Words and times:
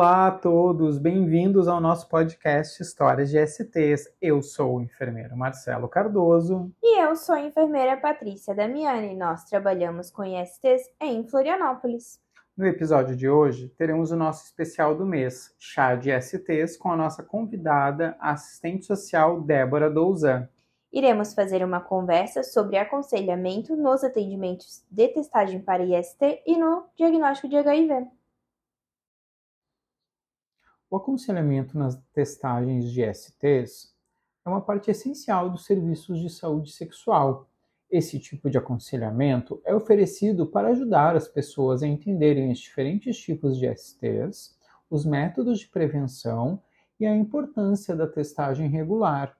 Olá 0.00 0.28
a 0.28 0.30
todos, 0.30 0.96
bem-vindos 0.96 1.68
ao 1.68 1.78
nosso 1.78 2.08
podcast 2.08 2.82
Histórias 2.82 3.28
de 3.28 3.46
STs. 3.46 4.10
Eu 4.18 4.40
sou 4.40 4.76
o 4.76 4.80
enfermeiro 4.80 5.36
Marcelo 5.36 5.90
Cardoso. 5.90 6.72
E 6.82 7.02
eu 7.02 7.14
sou 7.14 7.34
a 7.34 7.42
enfermeira 7.42 7.98
Patrícia 7.98 8.54
Damiani. 8.54 9.14
Nós 9.14 9.44
trabalhamos 9.44 10.10
com 10.10 10.24
ISTs 10.24 10.88
em 11.02 11.22
Florianópolis. 11.28 12.18
No 12.56 12.66
episódio 12.66 13.14
de 13.14 13.28
hoje, 13.28 13.68
teremos 13.76 14.10
o 14.10 14.16
nosso 14.16 14.46
especial 14.46 14.94
do 14.94 15.04
mês, 15.04 15.54
Chá 15.58 15.94
de 15.94 16.10
STs, 16.18 16.78
com 16.78 16.90
a 16.90 16.96
nossa 16.96 17.22
convidada, 17.22 18.16
a 18.18 18.30
assistente 18.30 18.86
social 18.86 19.42
Débora 19.42 19.90
Douzan. 19.90 20.48
Iremos 20.90 21.34
fazer 21.34 21.62
uma 21.62 21.78
conversa 21.78 22.42
sobre 22.42 22.78
aconselhamento 22.78 23.76
nos 23.76 24.02
atendimentos 24.02 24.82
de 24.90 25.08
testagem 25.08 25.60
para 25.60 25.84
IST 25.84 26.42
e 26.46 26.56
no 26.56 26.86
diagnóstico 26.96 27.50
de 27.50 27.58
HIV. 27.58 28.08
O 30.90 30.96
aconselhamento 30.96 31.78
nas 31.78 31.94
testagens 32.12 32.90
de 32.90 33.00
STs 33.14 33.94
é 34.44 34.48
uma 34.48 34.60
parte 34.60 34.90
essencial 34.90 35.48
dos 35.48 35.64
serviços 35.64 36.18
de 36.18 36.28
saúde 36.28 36.72
sexual. 36.72 37.48
Esse 37.88 38.18
tipo 38.18 38.50
de 38.50 38.58
aconselhamento 38.58 39.62
é 39.64 39.72
oferecido 39.72 40.48
para 40.48 40.70
ajudar 40.70 41.14
as 41.14 41.28
pessoas 41.28 41.84
a 41.84 41.86
entenderem 41.86 42.50
os 42.50 42.58
diferentes 42.58 43.16
tipos 43.16 43.56
de 43.56 43.72
STs, 43.72 44.58
os 44.90 45.06
métodos 45.06 45.60
de 45.60 45.68
prevenção 45.68 46.60
e 46.98 47.06
a 47.06 47.14
importância 47.14 47.94
da 47.94 48.08
testagem 48.08 48.68
regular. 48.68 49.38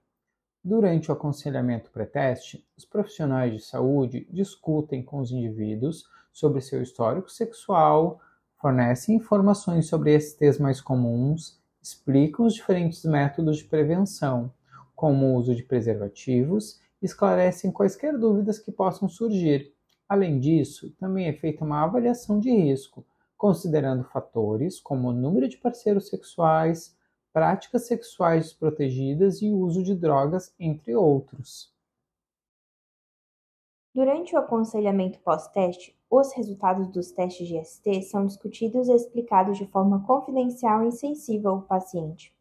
Durante 0.62 1.10
o 1.10 1.14
aconselhamento 1.14 1.90
pré-teste, 1.90 2.64
os 2.76 2.84
profissionais 2.84 3.52
de 3.52 3.60
saúde 3.60 4.24
discutem 4.30 5.02
com 5.02 5.18
os 5.18 5.32
indivíduos 5.32 6.04
sobre 6.32 6.60
seu 6.60 6.80
histórico 6.80 7.28
sexual, 7.28 8.20
fornecem 8.60 9.16
informações 9.16 9.86
sobre 9.86 10.18
STs 10.20 10.58
mais 10.58 10.80
comuns, 10.80 11.58
explicam 11.82 12.44
os 12.44 12.54
diferentes 12.54 13.04
métodos 13.04 13.56
de 13.56 13.64
prevenção, 13.64 14.52
como 14.94 15.26
o 15.26 15.34
uso 15.36 15.54
de 15.54 15.62
preservativos, 15.62 16.78
e 17.00 17.06
esclarecem 17.06 17.72
quaisquer 17.72 18.18
dúvidas 18.18 18.58
que 18.58 18.70
possam 18.70 19.08
surgir. 19.08 19.74
Além 20.06 20.38
disso, 20.38 20.94
também 20.98 21.26
é 21.26 21.32
feita 21.32 21.64
uma 21.64 21.82
avaliação 21.82 22.38
de 22.38 22.50
risco, 22.50 23.06
considerando 23.36 24.04
fatores 24.04 24.78
como 24.78 25.08
o 25.08 25.12
número 25.12 25.48
de 25.48 25.56
parceiros 25.56 26.08
sexuais, 26.08 26.94
práticas 27.32 27.86
sexuais 27.86 28.44
desprotegidas 28.44 29.40
e 29.40 29.48
o 29.48 29.56
uso 29.56 29.82
de 29.82 29.94
drogas, 29.94 30.54
entre 30.58 30.94
outros. 30.94 31.72
Durante 33.94 34.34
o 34.34 34.38
aconselhamento 34.38 35.18
pós-teste, 35.20 35.98
os 36.10 36.32
resultados 36.32 36.88
dos 36.88 37.12
testes 37.12 37.46
de 37.46 37.64
ST 37.64 38.02
são 38.02 38.26
discutidos 38.26 38.88
e 38.88 38.92
explicados 38.92 39.56
de 39.56 39.66
forma 39.66 40.04
confidencial 40.04 40.82
e 40.82 40.90
sensível 40.90 41.52
ao 41.52 41.62
paciente. 41.62 42.34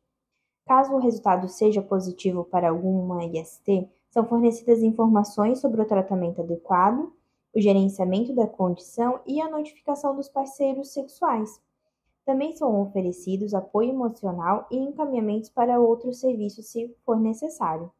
Caso 0.65 0.93
o 0.93 0.99
resultado 0.99 1.47
seja 1.47 1.81
positivo 1.81 2.43
para 2.43 2.69
alguma 2.69 3.23
IST, 3.25 3.87
são 4.09 4.25
fornecidas 4.25 4.81
informações 4.81 5.59
sobre 5.59 5.81
o 5.81 5.85
tratamento 5.85 6.41
adequado, 6.41 7.13
o 7.55 7.61
gerenciamento 7.61 8.33
da 8.33 8.47
condição 8.47 9.19
e 9.25 9.39
a 9.39 9.49
notificação 9.49 10.15
dos 10.15 10.27
parceiros 10.27 10.91
sexuais. 10.91 11.61
Também 12.25 12.55
são 12.55 12.81
oferecidos 12.81 13.53
apoio 13.53 13.89
emocional 13.89 14.67
e 14.71 14.77
encaminhamentos 14.77 15.49
para 15.49 15.79
outros 15.79 16.19
serviços 16.19 16.67
se 16.71 16.95
for 17.05 17.19
necessário. 17.19 17.91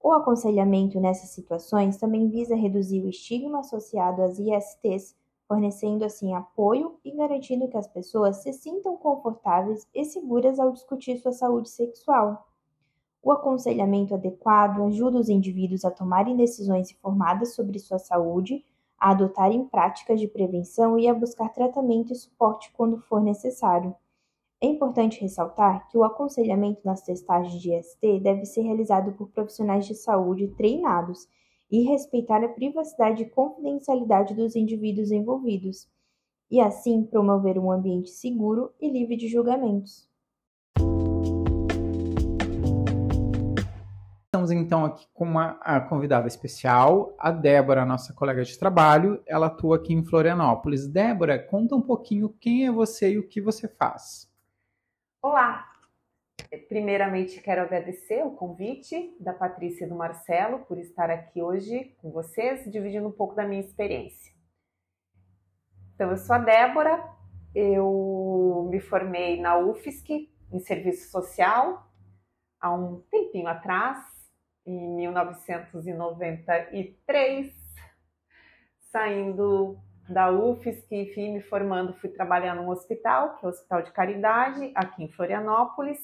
O 0.00 0.12
aconselhamento 0.12 1.00
nessas 1.00 1.30
situações 1.30 1.96
também 1.96 2.28
visa 2.28 2.54
reduzir 2.54 3.02
o 3.02 3.08
estigma 3.08 3.60
associado 3.60 4.22
às 4.22 4.38
ISTs, 4.38 5.16
fornecendo 5.46 6.04
assim 6.04 6.34
apoio 6.34 6.98
e 7.04 7.10
garantindo 7.10 7.68
que 7.68 7.76
as 7.76 7.88
pessoas 7.88 8.36
se 8.42 8.52
sintam 8.52 8.96
confortáveis 8.96 9.86
e 9.94 10.04
seguras 10.04 10.60
ao 10.60 10.72
discutir 10.72 11.18
sua 11.18 11.32
saúde 11.32 11.68
sexual. 11.70 12.46
O 13.22 13.32
aconselhamento 13.32 14.14
adequado 14.14 14.82
ajuda 14.84 15.18
os 15.18 15.28
indivíduos 15.28 15.84
a 15.84 15.90
tomarem 15.90 16.36
decisões 16.36 16.90
informadas 16.90 17.54
sobre 17.54 17.78
sua 17.78 17.98
saúde, 17.98 18.64
a 18.98 19.10
adotarem 19.10 19.64
práticas 19.64 20.20
de 20.20 20.28
prevenção 20.28 20.98
e 20.98 21.08
a 21.08 21.14
buscar 21.14 21.48
tratamento 21.48 22.12
e 22.12 22.16
suporte 22.16 22.72
quando 22.72 23.00
for 23.00 23.20
necessário. 23.20 23.94
É 24.60 24.66
importante 24.66 25.20
ressaltar 25.20 25.88
que 25.88 25.96
o 25.96 26.02
aconselhamento 26.02 26.80
nas 26.84 27.00
testagens 27.00 27.62
de 27.62 27.80
ST 27.80 28.18
deve 28.18 28.44
ser 28.44 28.62
realizado 28.62 29.12
por 29.12 29.28
profissionais 29.28 29.86
de 29.86 29.94
saúde 29.94 30.48
treinados 30.48 31.28
e 31.70 31.84
respeitar 31.84 32.42
a 32.42 32.48
privacidade 32.48 33.22
e 33.22 33.30
confidencialidade 33.30 34.34
dos 34.34 34.56
indivíduos 34.56 35.12
envolvidos, 35.12 35.88
e 36.50 36.60
assim 36.60 37.04
promover 37.04 37.56
um 37.56 37.70
ambiente 37.70 38.10
seguro 38.10 38.72
e 38.80 38.90
livre 38.90 39.16
de 39.16 39.28
julgamentos. 39.28 40.08
Estamos 44.24 44.50
então 44.50 44.84
aqui 44.84 45.06
com 45.14 45.24
uma 45.24 45.54
convidada 45.88 46.26
especial, 46.26 47.14
a 47.16 47.30
Débora, 47.30 47.86
nossa 47.86 48.12
colega 48.12 48.42
de 48.42 48.58
trabalho. 48.58 49.22
Ela 49.24 49.46
atua 49.46 49.76
aqui 49.76 49.94
em 49.94 50.02
Florianópolis. 50.02 50.88
Débora, 50.88 51.38
conta 51.38 51.76
um 51.76 51.82
pouquinho 51.82 52.34
quem 52.40 52.66
é 52.66 52.72
você 52.72 53.12
e 53.12 53.18
o 53.18 53.28
que 53.28 53.40
você 53.40 53.68
faz. 53.68 54.27
Olá! 55.20 55.68
Primeiramente, 56.68 57.40
quero 57.40 57.62
agradecer 57.62 58.24
o 58.24 58.36
convite 58.36 59.16
da 59.18 59.34
Patrícia 59.34 59.84
e 59.84 59.88
do 59.88 59.96
Marcelo 59.96 60.60
por 60.60 60.78
estar 60.78 61.10
aqui 61.10 61.42
hoje 61.42 61.96
com 62.00 62.12
vocês, 62.12 62.70
dividindo 62.70 63.08
um 63.08 63.12
pouco 63.12 63.34
da 63.34 63.44
minha 63.44 63.60
experiência. 63.60 64.32
Então, 65.92 66.12
eu 66.12 66.16
sou 66.16 66.36
a 66.36 66.38
Débora, 66.38 67.04
eu 67.52 68.68
me 68.70 68.78
formei 68.78 69.40
na 69.40 69.58
UFSC 69.58 70.30
em 70.52 70.60
serviço 70.60 71.10
social 71.10 71.90
há 72.60 72.72
um 72.72 73.00
tempinho 73.10 73.48
atrás, 73.48 73.98
em 74.64 74.94
1993, 74.94 77.52
saindo 78.92 79.82
da 80.08 80.30
UFSC, 80.30 80.94
enfim, 80.94 81.34
me 81.34 81.42
formando, 81.42 81.92
fui 81.94 82.08
trabalhar 82.08 82.54
num 82.54 82.68
hospital, 82.68 83.36
que 83.36 83.44
é 83.44 83.48
o 83.48 83.50
Hospital 83.50 83.82
de 83.82 83.92
Caridade, 83.92 84.72
aqui 84.74 85.04
em 85.04 85.08
Florianópolis, 85.08 85.98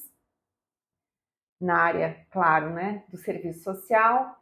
na 1.59 1.77
área, 1.77 2.25
claro, 2.29 2.69
né, 2.71 3.03
do 3.09 3.17
serviço 3.17 3.63
social. 3.63 4.35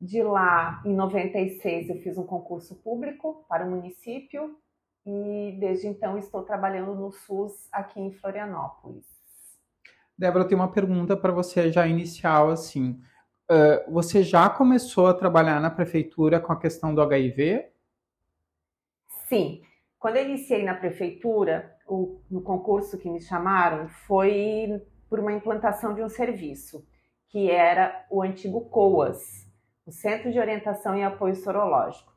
De 0.00 0.22
lá, 0.22 0.80
em 0.86 0.94
96, 0.94 1.90
eu 1.90 1.96
fiz 1.96 2.16
um 2.16 2.24
concurso 2.24 2.74
público 2.76 3.44
para 3.48 3.66
o 3.66 3.70
município 3.70 4.56
e 5.04 5.56
desde 5.58 5.88
então 5.88 6.16
estou 6.16 6.42
trabalhando 6.42 6.94
no 6.94 7.10
SUS 7.10 7.68
aqui 7.72 8.00
em 8.00 8.12
Florianópolis. 8.12 9.06
Débora, 10.16 10.46
tenho 10.46 10.60
uma 10.60 10.70
pergunta 10.70 11.16
para 11.16 11.32
você 11.32 11.70
já 11.70 11.86
inicial, 11.86 12.50
assim. 12.50 13.00
Uh, 13.50 13.92
você 13.92 14.22
já 14.22 14.48
começou 14.48 15.06
a 15.06 15.14
trabalhar 15.14 15.60
na 15.60 15.70
prefeitura 15.70 16.38
com 16.38 16.52
a 16.52 16.58
questão 16.58 16.94
do 16.94 17.02
HIV 17.02 17.70
Sim. 19.30 19.62
Quando 19.96 20.16
eu 20.16 20.24
iniciei 20.24 20.64
na 20.64 20.74
prefeitura, 20.74 21.76
o, 21.86 22.20
no 22.28 22.42
concurso 22.42 22.98
que 22.98 23.08
me 23.08 23.20
chamaram, 23.20 23.86
foi 23.86 24.82
por 25.08 25.20
uma 25.20 25.32
implantação 25.32 25.94
de 25.94 26.02
um 26.02 26.08
serviço, 26.08 26.84
que 27.28 27.48
era 27.48 28.04
o 28.10 28.22
antigo 28.22 28.62
COAS, 28.62 29.48
o 29.86 29.92
Centro 29.92 30.32
de 30.32 30.40
Orientação 30.40 30.96
e 30.96 31.04
Apoio 31.04 31.36
Sorológico, 31.36 32.12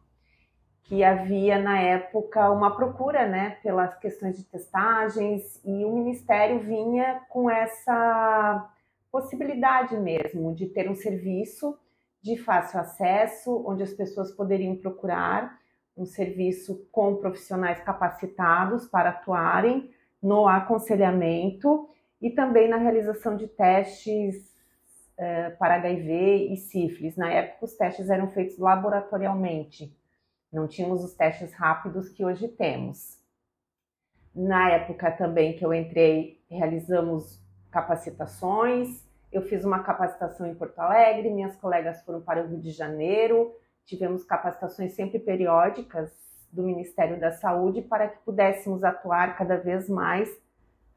que 0.86 1.04
havia 1.04 1.60
na 1.60 1.80
época 1.80 2.50
uma 2.50 2.76
procura, 2.76 3.28
né, 3.28 3.60
pelas 3.62 3.96
questões 4.00 4.36
de 4.36 4.46
testagens 4.46 5.64
e 5.64 5.86
o 5.86 5.94
Ministério 5.94 6.62
vinha 6.62 7.22
com 7.30 7.48
essa 7.48 8.72
possibilidade 9.12 9.96
mesmo 9.98 10.56
de 10.56 10.66
ter 10.66 10.90
um 10.90 10.96
serviço 10.96 11.78
de 12.24 12.38
fácil 12.38 12.80
acesso, 12.80 13.64
onde 13.68 13.84
as 13.84 13.94
pessoas 13.94 14.32
poderiam 14.32 14.76
procurar 14.76 15.62
um 15.96 16.06
serviço 16.06 16.88
com 16.92 17.16
profissionais 17.18 17.82
capacitados 17.84 18.88
para 18.88 19.10
atuarem 19.10 19.92
no 20.22 20.48
aconselhamento 20.48 21.90
e 22.22 22.30
também 22.30 22.70
na 22.70 22.78
realização 22.78 23.36
de 23.36 23.48
testes 23.48 24.54
é, 25.18 25.50
para 25.52 25.76
HIV 25.76 26.54
e 26.54 26.58
sífilis. 26.58 27.16
Na 27.16 27.30
época, 27.32 27.66
os 27.66 27.76
testes 27.76 28.10
eram 28.10 28.30
feitos 28.30 28.58
laboratorialmente, 28.58 29.96
não 30.52 30.68
tínhamos 30.68 31.04
os 31.04 31.14
testes 31.14 31.54
rápidos 31.54 32.10
que 32.10 32.24
hoje 32.24 32.48
temos. 32.48 33.22
Na 34.34 34.72
época 34.72 35.12
também 35.12 35.56
que 35.56 35.66
eu 35.66 35.74
entrei, 35.74 36.42
realizamos 36.50 37.40
capacitações. 37.70 39.04
Eu 39.32 39.42
fiz 39.42 39.66
uma 39.66 39.84
capacitação 39.84 40.48
em 40.48 40.56
Porto 40.56 40.80
Alegre, 40.80 41.30
minhas 41.30 41.56
colegas 41.56 42.02
foram 42.04 42.22
para 42.22 42.44
o 42.44 42.48
Rio 42.48 42.60
de 42.60 42.72
Janeiro, 42.72 43.52
tivemos 43.86 44.24
capacitações 44.24 44.94
sempre 44.94 45.20
periódicas 45.20 46.12
do 46.52 46.64
Ministério 46.64 47.20
da 47.20 47.32
Saúde 47.32 47.82
para 47.82 48.08
que 48.08 48.24
pudéssemos 48.24 48.84
atuar 48.84 49.38
cada 49.38 49.58
vez 49.58 49.90
mais 49.90 50.30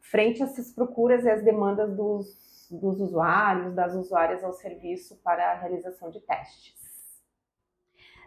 frente 0.01 0.43
a 0.43 0.47
essas 0.47 0.73
procuras 0.73 1.25
e 1.25 1.31
as 1.31 1.43
demandas 1.43 1.97
dos, 1.97 2.69
dos 2.71 3.01
usuários, 3.01 3.75
das 3.75 3.95
usuárias 3.95 4.45
ao 4.45 4.53
serviço 4.53 5.17
para 5.25 5.53
a 5.53 5.55
realização 5.55 6.11
de 6.11 6.21
testes. 6.21 6.77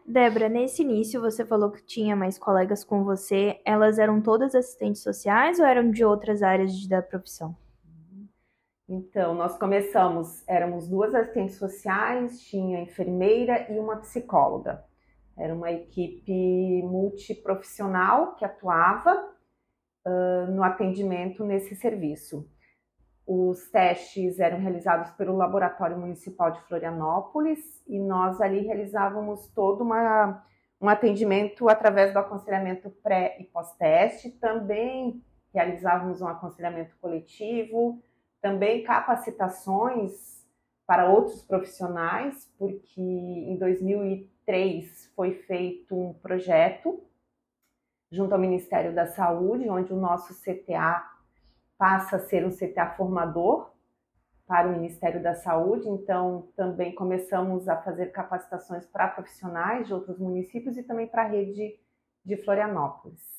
Débora, 0.06 0.50
nesse 0.50 0.82
início 0.82 1.22
você 1.22 1.46
falou 1.46 1.72
que 1.72 1.86
tinha 1.86 2.16
mais 2.16 2.40
colegas 2.40 2.84
com 2.84 3.04
você. 3.04 3.62
Elas 3.64 4.00
eram 4.00 4.20
todas 4.20 4.56
assistentes 4.56 5.04
sociais 5.04 5.60
ou 5.60 5.66
eram 5.66 5.92
de 5.92 6.04
outras 6.04 6.42
áreas 6.42 6.88
da 6.88 7.02
profissão? 7.02 7.56
Então, 8.92 9.36
nós 9.36 9.56
começamos, 9.56 10.44
éramos 10.48 10.88
duas 10.88 11.14
assistentes 11.14 11.58
sociais, 11.58 12.42
tinha 12.42 12.82
enfermeira 12.82 13.72
e 13.72 13.78
uma 13.78 13.98
psicóloga. 13.98 14.84
Era 15.38 15.54
uma 15.54 15.72
equipe 15.72 16.82
multiprofissional 16.82 18.34
que 18.34 18.44
atuava 18.44 19.14
uh, 20.08 20.52
no 20.52 20.64
atendimento 20.64 21.46
nesse 21.46 21.76
serviço. 21.76 22.50
Os 23.28 23.70
testes 23.70 24.40
eram 24.40 24.58
realizados 24.58 25.12
pelo 25.12 25.38
Laboratório 25.38 25.96
Municipal 25.96 26.50
de 26.50 26.62
Florianópolis 26.62 27.60
e 27.88 28.00
nós 28.00 28.42
ali 28.42 28.62
realizávamos 28.62 29.46
todo 29.54 29.82
uma, 29.82 30.44
um 30.82 30.90
atendimento 30.90 31.70
através 31.70 32.12
do 32.12 32.18
aconselhamento 32.18 32.90
pré 33.04 33.38
e 33.40 33.44
pós-teste. 33.44 34.32
Também 34.32 35.24
realizávamos 35.54 36.22
um 36.22 36.28
aconselhamento 36.28 36.98
coletivo, 37.00 38.02
também 38.42 38.84
capacitações 38.84 40.40
para 40.86 41.08
outros 41.08 41.44
profissionais, 41.44 42.52
porque 42.58 43.02
em 43.02 43.58
2003 43.58 45.12
foi 45.16 45.34
feito 45.34 45.96
um 45.96 46.14
projeto 46.14 47.04
junto 48.12 48.34
ao 48.34 48.40
Ministério 48.40 48.94
da 48.94 49.06
Saúde, 49.06 49.70
onde 49.70 49.94
o 49.94 50.00
nosso 50.00 50.34
CTA 50.42 51.08
passa 51.78 52.16
a 52.16 52.20
ser 52.20 52.46
um 52.46 52.50
CTA 52.50 52.96
formador 52.98 53.72
para 54.48 54.68
o 54.68 54.72
Ministério 54.72 55.22
da 55.22 55.36
Saúde, 55.36 55.88
então 55.88 56.50
também 56.56 56.96
começamos 56.96 57.70
a 57.70 57.78
fazer 57.78 58.08
capacitações 58.08 58.84
para 58.88 59.08
profissionais 59.08 59.86
de 59.86 59.94
outros 59.94 60.18
municípios 60.18 60.76
e 60.76 60.82
também 60.82 61.06
para 61.06 61.22
a 61.22 61.28
rede 61.28 61.80
de 62.26 62.36
Florianópolis. 62.38 63.39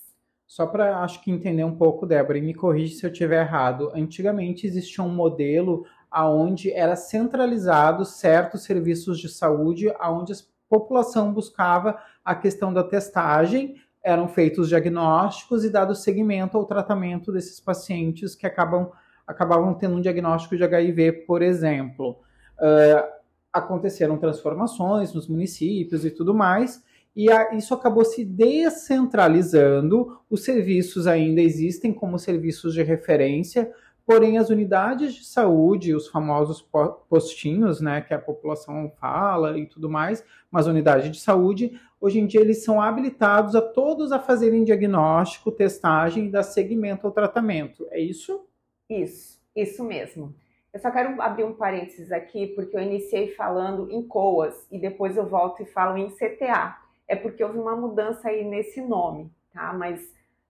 Só 0.50 0.66
para 0.66 0.98
acho 0.98 1.22
que 1.22 1.30
entender 1.30 1.62
um 1.62 1.76
pouco, 1.76 2.04
Débora, 2.04 2.36
e 2.36 2.42
me 2.42 2.52
corrige 2.52 2.96
se 2.96 3.06
eu 3.06 3.12
estiver 3.12 3.40
errado. 3.40 3.92
Antigamente 3.94 4.66
existia 4.66 5.04
um 5.04 5.08
modelo 5.08 5.86
aonde 6.10 6.72
era 6.72 6.96
centralizado 6.96 8.04
certos 8.04 8.64
serviços 8.64 9.20
de 9.20 9.28
saúde, 9.28 9.94
aonde 10.00 10.32
a 10.32 10.36
população 10.68 11.32
buscava 11.32 12.00
a 12.24 12.34
questão 12.34 12.74
da 12.74 12.82
testagem 12.82 13.76
eram 14.02 14.26
feitos 14.26 14.68
diagnósticos 14.68 15.64
e 15.64 15.70
dado 15.70 15.94
seguimento 15.94 16.58
ao 16.58 16.66
tratamento 16.66 17.30
desses 17.30 17.60
pacientes 17.60 18.34
que 18.34 18.44
acabam, 18.44 18.90
acabavam 19.24 19.72
tendo 19.74 19.94
um 19.94 20.00
diagnóstico 20.00 20.56
de 20.56 20.64
HIV, 20.64 21.12
por 21.28 21.42
exemplo. 21.42 22.18
Uh, 22.58 23.08
aconteceram 23.52 24.18
transformações 24.18 25.14
nos 25.14 25.28
municípios 25.28 26.04
e 26.04 26.10
tudo 26.10 26.34
mais, 26.34 26.82
e 27.14 27.30
a, 27.30 27.54
isso 27.54 27.74
acabou 27.74 28.04
se 28.04 28.24
descentralizando. 28.24 30.18
Os 30.28 30.44
serviços 30.44 31.06
ainda 31.06 31.40
existem 31.40 31.92
como 31.92 32.18
serviços 32.18 32.74
de 32.74 32.82
referência, 32.82 33.72
porém 34.06 34.38
as 34.38 34.50
unidades 34.50 35.14
de 35.14 35.24
saúde, 35.24 35.94
os 35.94 36.08
famosos 36.08 36.66
postinhos, 37.08 37.80
né, 37.80 38.00
que 38.00 38.14
a 38.14 38.18
população 38.18 38.92
fala 39.00 39.58
e 39.58 39.66
tudo 39.66 39.88
mais, 39.88 40.24
mas 40.50 40.66
unidade 40.66 41.10
de 41.10 41.20
saúde, 41.20 41.80
hoje 42.00 42.18
em 42.18 42.26
dia 42.26 42.40
eles 42.40 42.64
são 42.64 42.80
habilitados 42.80 43.54
a 43.54 43.62
todos 43.62 44.10
a 44.10 44.18
fazerem 44.18 44.64
diagnóstico, 44.64 45.52
testagem 45.52 46.26
e 46.26 46.30
dar 46.30 46.42
seguimento 46.42 47.06
ao 47.06 47.12
tratamento. 47.12 47.86
É 47.90 48.00
isso? 48.00 48.46
Isso, 48.88 49.40
isso 49.54 49.84
mesmo. 49.84 50.34
Eu 50.72 50.78
só 50.78 50.90
quero 50.90 51.20
abrir 51.20 51.44
um 51.44 51.52
parênteses 51.52 52.12
aqui, 52.12 52.46
porque 52.48 52.76
eu 52.76 52.80
iniciei 52.80 53.28
falando 53.34 53.90
em 53.90 54.02
COAS 54.02 54.66
e 54.70 54.78
depois 54.78 55.16
eu 55.16 55.26
volto 55.26 55.62
e 55.62 55.66
falo 55.66 55.96
em 55.96 56.10
CTA. 56.10 56.76
É 57.10 57.16
porque 57.16 57.42
houve 57.42 57.58
uma 57.58 57.74
mudança 57.74 58.28
aí 58.28 58.44
nesse 58.44 58.80
nome, 58.80 59.32
tá? 59.52 59.72
Mas 59.72 60.00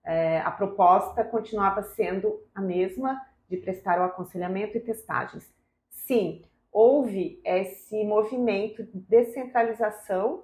é, 0.03 0.39
a 0.41 0.51
proposta 0.51 1.23
continuava 1.23 1.81
sendo 1.81 2.39
a 2.53 2.61
mesma 2.61 3.19
de 3.49 3.57
prestar 3.57 3.99
o 3.99 4.03
aconselhamento 4.03 4.77
e 4.77 4.79
testagens. 4.79 5.51
Sim, 5.89 6.43
houve 6.71 7.41
esse 7.43 8.03
movimento 8.03 8.83
de 8.83 8.99
descentralização 8.99 10.43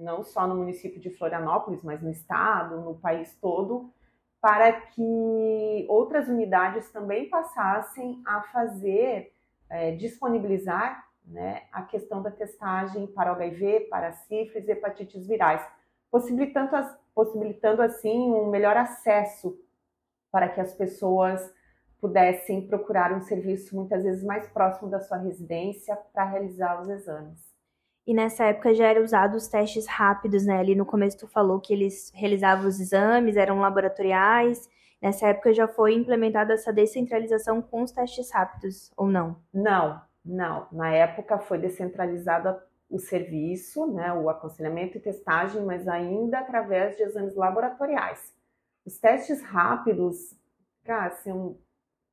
não 0.00 0.24
só 0.24 0.44
no 0.44 0.56
município 0.56 1.00
de 1.00 1.10
Florianópolis, 1.10 1.84
mas 1.84 2.02
no 2.02 2.10
estado, 2.10 2.80
no 2.80 2.96
país 2.96 3.38
todo, 3.40 3.92
para 4.40 4.72
que 4.72 5.86
outras 5.88 6.28
unidades 6.28 6.90
também 6.90 7.28
passassem 7.28 8.20
a 8.26 8.42
fazer, 8.42 9.32
é, 9.70 9.92
disponibilizar 9.92 11.06
né, 11.24 11.62
a 11.72 11.82
questão 11.82 12.22
da 12.22 12.30
testagem 12.30 13.06
para 13.06 13.32
HIV, 13.32 13.88
para 13.90 14.12
sífilis 14.12 14.68
e 14.68 14.72
hepatites 14.72 15.26
virais, 15.26 15.66
possibilitando, 16.10 16.70
possibilitando 17.14 17.82
assim 17.82 18.32
um 18.32 18.50
melhor 18.50 18.76
acesso 18.76 19.58
para 20.30 20.48
que 20.48 20.60
as 20.60 20.74
pessoas 20.74 21.52
pudessem 22.00 22.66
procurar 22.66 23.12
um 23.12 23.22
serviço 23.22 23.74
muitas 23.74 24.04
vezes 24.04 24.22
mais 24.22 24.46
próximo 24.48 24.90
da 24.90 25.00
sua 25.00 25.16
residência 25.16 25.96
para 26.12 26.24
realizar 26.24 26.80
os 26.80 26.88
exames. 26.88 27.54
E 28.06 28.12
nessa 28.12 28.44
época 28.44 28.74
já 28.74 28.88
eram 28.88 29.02
usados 29.02 29.44
os 29.44 29.48
testes 29.48 29.86
rápidos, 29.86 30.44
né? 30.44 30.58
Ali 30.58 30.74
no 30.74 30.84
começo 30.84 31.16
tu 31.16 31.26
falou 31.26 31.58
que 31.58 31.72
eles 31.72 32.12
realizavam 32.14 32.66
os 32.66 32.78
exames, 32.78 33.36
eram 33.36 33.60
laboratoriais. 33.60 34.68
Nessa 35.00 35.28
época 35.28 35.54
já 35.54 35.66
foi 35.66 35.94
implementada 35.94 36.52
essa 36.52 36.72
descentralização 36.72 37.62
com 37.62 37.82
os 37.82 37.92
testes 37.92 38.30
rápidos, 38.30 38.92
ou 38.96 39.06
não? 39.06 39.36
Não, 39.52 40.02
não. 40.24 40.66
Na 40.72 40.90
época 40.92 41.38
foi 41.38 41.58
descentralizado 41.58 42.60
o 42.88 42.98
serviço, 42.98 43.86
né, 43.88 44.12
o 44.12 44.28
aconselhamento 44.28 44.96
e 44.96 45.00
testagem, 45.00 45.62
mas 45.64 45.88
ainda 45.88 46.38
através 46.38 46.96
de 46.96 47.02
exames 47.02 47.34
laboratoriais. 47.34 48.32
Os 48.84 48.98
testes 48.98 49.42
rápidos, 49.42 50.36
cara, 50.84 51.06
assim, 51.06 51.58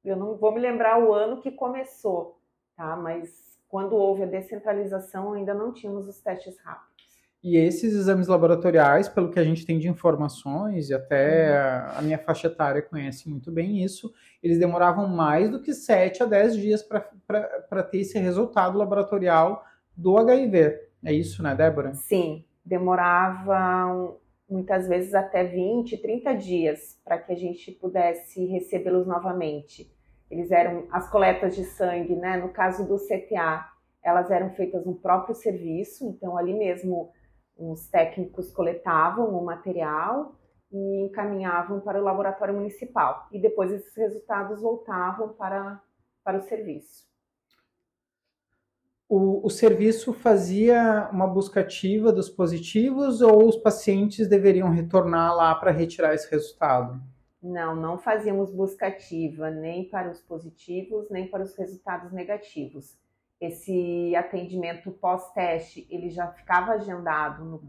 eu 0.03 0.15
não 0.15 0.35
vou 0.37 0.51
me 0.53 0.59
lembrar 0.59 0.99
o 0.99 1.13
ano 1.13 1.41
que 1.41 1.51
começou, 1.51 2.39
tá? 2.75 2.95
Mas 2.95 3.59
quando 3.67 3.95
houve 3.95 4.23
a 4.23 4.27
descentralização, 4.27 5.33
ainda 5.33 5.53
não 5.53 5.71
tínhamos 5.71 6.07
os 6.07 6.19
testes 6.19 6.57
rápidos. 6.59 6.90
E 7.43 7.57
esses 7.57 7.93
exames 7.93 8.27
laboratoriais, 8.27 9.09
pelo 9.09 9.31
que 9.31 9.39
a 9.39 9.43
gente 9.43 9.65
tem 9.65 9.79
de 9.79 9.89
informações, 9.89 10.89
e 10.89 10.93
até 10.93 11.57
a 11.95 11.99
minha 12.03 12.19
faixa 12.19 12.45
etária 12.45 12.83
conhece 12.83 13.27
muito 13.27 13.51
bem 13.51 13.83
isso, 13.83 14.13
eles 14.43 14.59
demoravam 14.59 15.07
mais 15.07 15.49
do 15.49 15.59
que 15.59 15.73
7 15.73 16.21
a 16.21 16.25
10 16.27 16.55
dias 16.55 16.83
para 16.83 17.83
ter 17.83 18.01
esse 18.01 18.19
resultado 18.19 18.77
laboratorial 18.77 19.65
do 19.97 20.17
HIV. 20.19 20.79
É 21.03 21.11
isso, 21.11 21.41
né, 21.41 21.55
Débora? 21.55 21.95
Sim, 21.95 22.45
demoravam 22.63 24.17
muitas 24.47 24.87
vezes 24.87 25.15
até 25.15 25.43
20, 25.43 25.97
30 25.97 26.33
dias 26.35 26.99
para 27.03 27.17
que 27.17 27.31
a 27.31 27.35
gente 27.35 27.71
pudesse 27.71 28.45
recebê-los 28.45 29.07
novamente. 29.07 29.91
Eles 30.29 30.51
eram 30.51 30.85
as 30.91 31.09
coletas 31.09 31.55
de 31.55 31.63
sangue, 31.63 32.15
né? 32.15 32.37
No 32.37 32.49
caso 32.49 32.87
do 32.87 32.97
CTA, 32.97 33.67
elas 34.03 34.29
eram 34.29 34.51
feitas 34.51 34.85
no 34.85 34.93
próprio 34.93 35.33
serviço, 35.33 36.07
então 36.07 36.37
ali 36.37 36.53
mesmo 36.53 37.11
os 37.69 37.87
técnicos 37.87 38.51
coletavam 38.51 39.29
o 39.29 39.45
material 39.45 40.35
e 40.71 41.05
encaminhavam 41.05 41.81
para 41.81 41.99
o 41.99 42.03
laboratório 42.03 42.55
municipal. 42.55 43.27
E 43.31 43.39
depois 43.39 43.71
esses 43.71 43.95
resultados 43.95 44.61
voltavam 44.61 45.33
para, 45.33 45.81
para 46.23 46.37
o 46.37 46.41
serviço. 46.41 47.09
O, 49.07 49.45
o, 49.45 49.49
serviço 49.49 50.13
fazia 50.13 51.09
uma 51.11 51.27
busca 51.27 51.59
ativa 51.59 52.13
dos 52.13 52.29
positivos 52.29 53.21
ou 53.21 53.45
os 53.49 53.57
pacientes 53.57 54.25
deveriam 54.29 54.69
retornar 54.69 55.35
lá 55.35 55.53
para 55.53 55.69
retirar 55.69 56.13
esse 56.13 56.31
resultado? 56.31 56.97
Não, 57.43 57.75
não 57.75 57.97
fazíamos 57.97 58.49
busca 58.51 58.87
ativa 58.87 59.49
nem 59.49 59.89
para 59.89 60.09
os 60.09 60.21
positivos, 60.21 61.09
nem 61.09 61.27
para 61.27 61.43
os 61.43 61.53
resultados 61.57 62.13
negativos. 62.13 63.00
Esse 63.41 64.15
atendimento 64.15 64.91
pós-teste, 64.91 65.87
ele 65.89 66.11
já 66.11 66.27
ficava 66.27 66.73
agendado 66.73 67.43
no, 67.43 67.61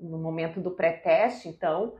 no 0.00 0.18
momento 0.18 0.60
do 0.60 0.70
pré-teste, 0.70 1.48
então 1.48 1.94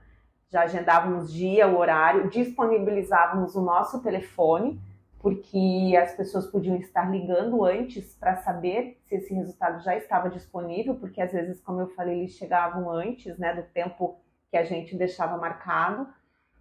já 0.48 0.62
agendávamos 0.62 1.32
dia, 1.32 1.66
o 1.66 1.76
horário, 1.76 2.30
disponibilizávamos 2.30 3.56
o 3.56 3.62
nosso 3.62 4.00
telefone, 4.00 4.80
porque 5.18 5.96
as 6.00 6.14
pessoas 6.14 6.46
podiam 6.46 6.76
estar 6.76 7.10
ligando 7.10 7.64
antes 7.64 8.14
para 8.14 8.36
saber 8.36 9.00
se 9.04 9.14
esse 9.14 9.32
resultado 9.32 9.82
já 9.82 9.96
estava 9.96 10.28
disponível, 10.28 10.94
porque 10.96 11.20
às 11.20 11.32
vezes, 11.32 11.60
como 11.60 11.80
eu 11.80 11.88
falei, 11.88 12.20
eles 12.20 12.32
chegavam 12.32 12.90
antes, 12.90 13.38
né, 13.38 13.54
do 13.54 13.62
tempo 13.62 14.20
que 14.50 14.56
a 14.56 14.64
gente 14.64 14.96
deixava 14.96 15.36
marcado. 15.36 16.06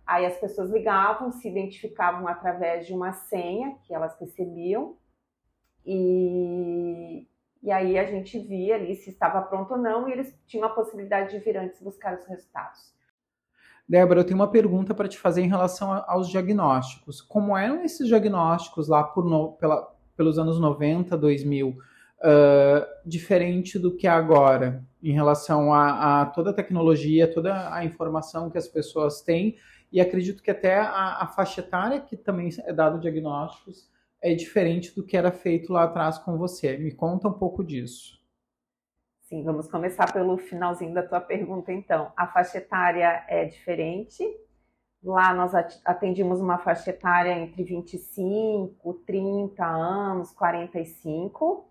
Aí 0.07 0.25
as 0.25 0.37
pessoas 0.37 0.69
ligavam, 0.69 1.31
se 1.31 1.49
identificavam 1.49 2.27
através 2.27 2.87
de 2.87 2.93
uma 2.93 3.11
senha 3.11 3.75
que 3.83 3.93
elas 3.93 4.17
recebiam 4.19 4.95
e, 5.85 7.27
e 7.61 7.71
aí 7.71 7.97
a 7.97 8.05
gente 8.05 8.39
via 8.39 8.75
ali 8.75 8.95
se 8.95 9.09
estava 9.09 9.41
pronto 9.41 9.73
ou 9.73 9.79
não 9.79 10.07
e 10.07 10.13
eles 10.13 10.37
tinham 10.45 10.65
a 10.65 10.69
possibilidade 10.69 11.31
de 11.31 11.43
vir 11.43 11.57
antes 11.57 11.81
buscar 11.81 12.17
os 12.17 12.25
resultados. 12.25 12.93
Débora, 13.87 14.21
eu 14.21 14.23
tenho 14.23 14.39
uma 14.39 14.51
pergunta 14.51 14.93
para 14.93 15.07
te 15.07 15.17
fazer 15.17 15.41
em 15.41 15.49
relação 15.49 15.91
aos 16.07 16.29
diagnósticos. 16.29 17.21
Como 17.21 17.57
eram 17.57 17.83
esses 17.83 18.07
diagnósticos 18.07 18.87
lá 18.87 19.03
por 19.03 19.25
no, 19.25 19.53
pela, 19.53 19.93
pelos 20.15 20.39
anos 20.39 20.59
90, 20.59 21.17
2000? 21.17 21.77
uh, 22.21 22.85
diferente 23.05 23.77
do 23.79 23.95
que 23.95 24.07
é 24.07 24.09
agora, 24.09 24.83
em 25.01 25.11
relação 25.11 25.73
a, 25.73 26.21
a, 26.21 26.25
toda 26.27 26.51
a 26.51 26.53
tecnologia, 26.53 27.31
toda 27.31 27.73
a 27.73 27.83
informação 27.83 28.49
que 28.49 28.57
as 28.57 28.67
pessoas 28.67 29.21
têm, 29.21 29.57
e 29.91 29.99
acredito 29.99 30.41
que 30.41 30.51
até 30.51 30.77
a, 30.77 31.17
a 31.21 31.27
faixa 31.27 31.59
etária 31.59 31.99
que 31.99 32.15
também 32.15 32.49
é 32.59 32.71
dado 32.71 32.99
diagnósticos 32.99 33.89
é 34.21 34.35
diferente 34.35 34.93
do 34.95 35.05
que 35.05 35.17
era 35.17 35.31
feito 35.31 35.73
lá 35.73 35.83
atrás 35.83 36.17
com 36.19 36.37
você. 36.37 36.77
Me 36.77 36.93
conta 36.93 37.27
um 37.27 37.33
pouco 37.33 37.63
disso. 37.63 38.21
Sim, 39.21 39.43
vamos 39.43 39.67
começar 39.67 40.11
pelo 40.11 40.37
finalzinho 40.37 40.93
da 40.93 41.01
tua 41.01 41.21
pergunta, 41.21 41.71
então. 41.71 42.11
A 42.15 42.27
faixa 42.27 42.57
etária 42.57 43.25
é 43.27 43.45
diferente. 43.45 44.23
Lá 45.03 45.33
nós 45.33 45.53
atendimos 45.83 46.39
uma 46.39 46.59
faixa 46.59 46.91
etária 46.91 47.31
entre 47.31 47.63
25, 47.63 48.93
30 49.05 49.65
anos, 49.65 50.31
45. 50.33 51.67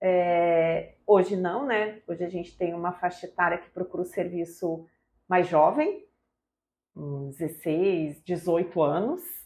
É, 0.00 0.94
hoje 1.06 1.36
não, 1.36 1.66
né? 1.66 2.00
Hoje 2.06 2.24
a 2.24 2.28
gente 2.28 2.56
tem 2.56 2.72
uma 2.72 2.92
faixa 2.92 3.26
etária 3.26 3.58
que 3.58 3.70
procura 3.70 4.02
o 4.02 4.06
serviço 4.06 4.86
mais 5.28 5.48
jovem, 5.48 6.06
16, 6.94 8.22
18 8.22 8.82
anos. 8.82 9.43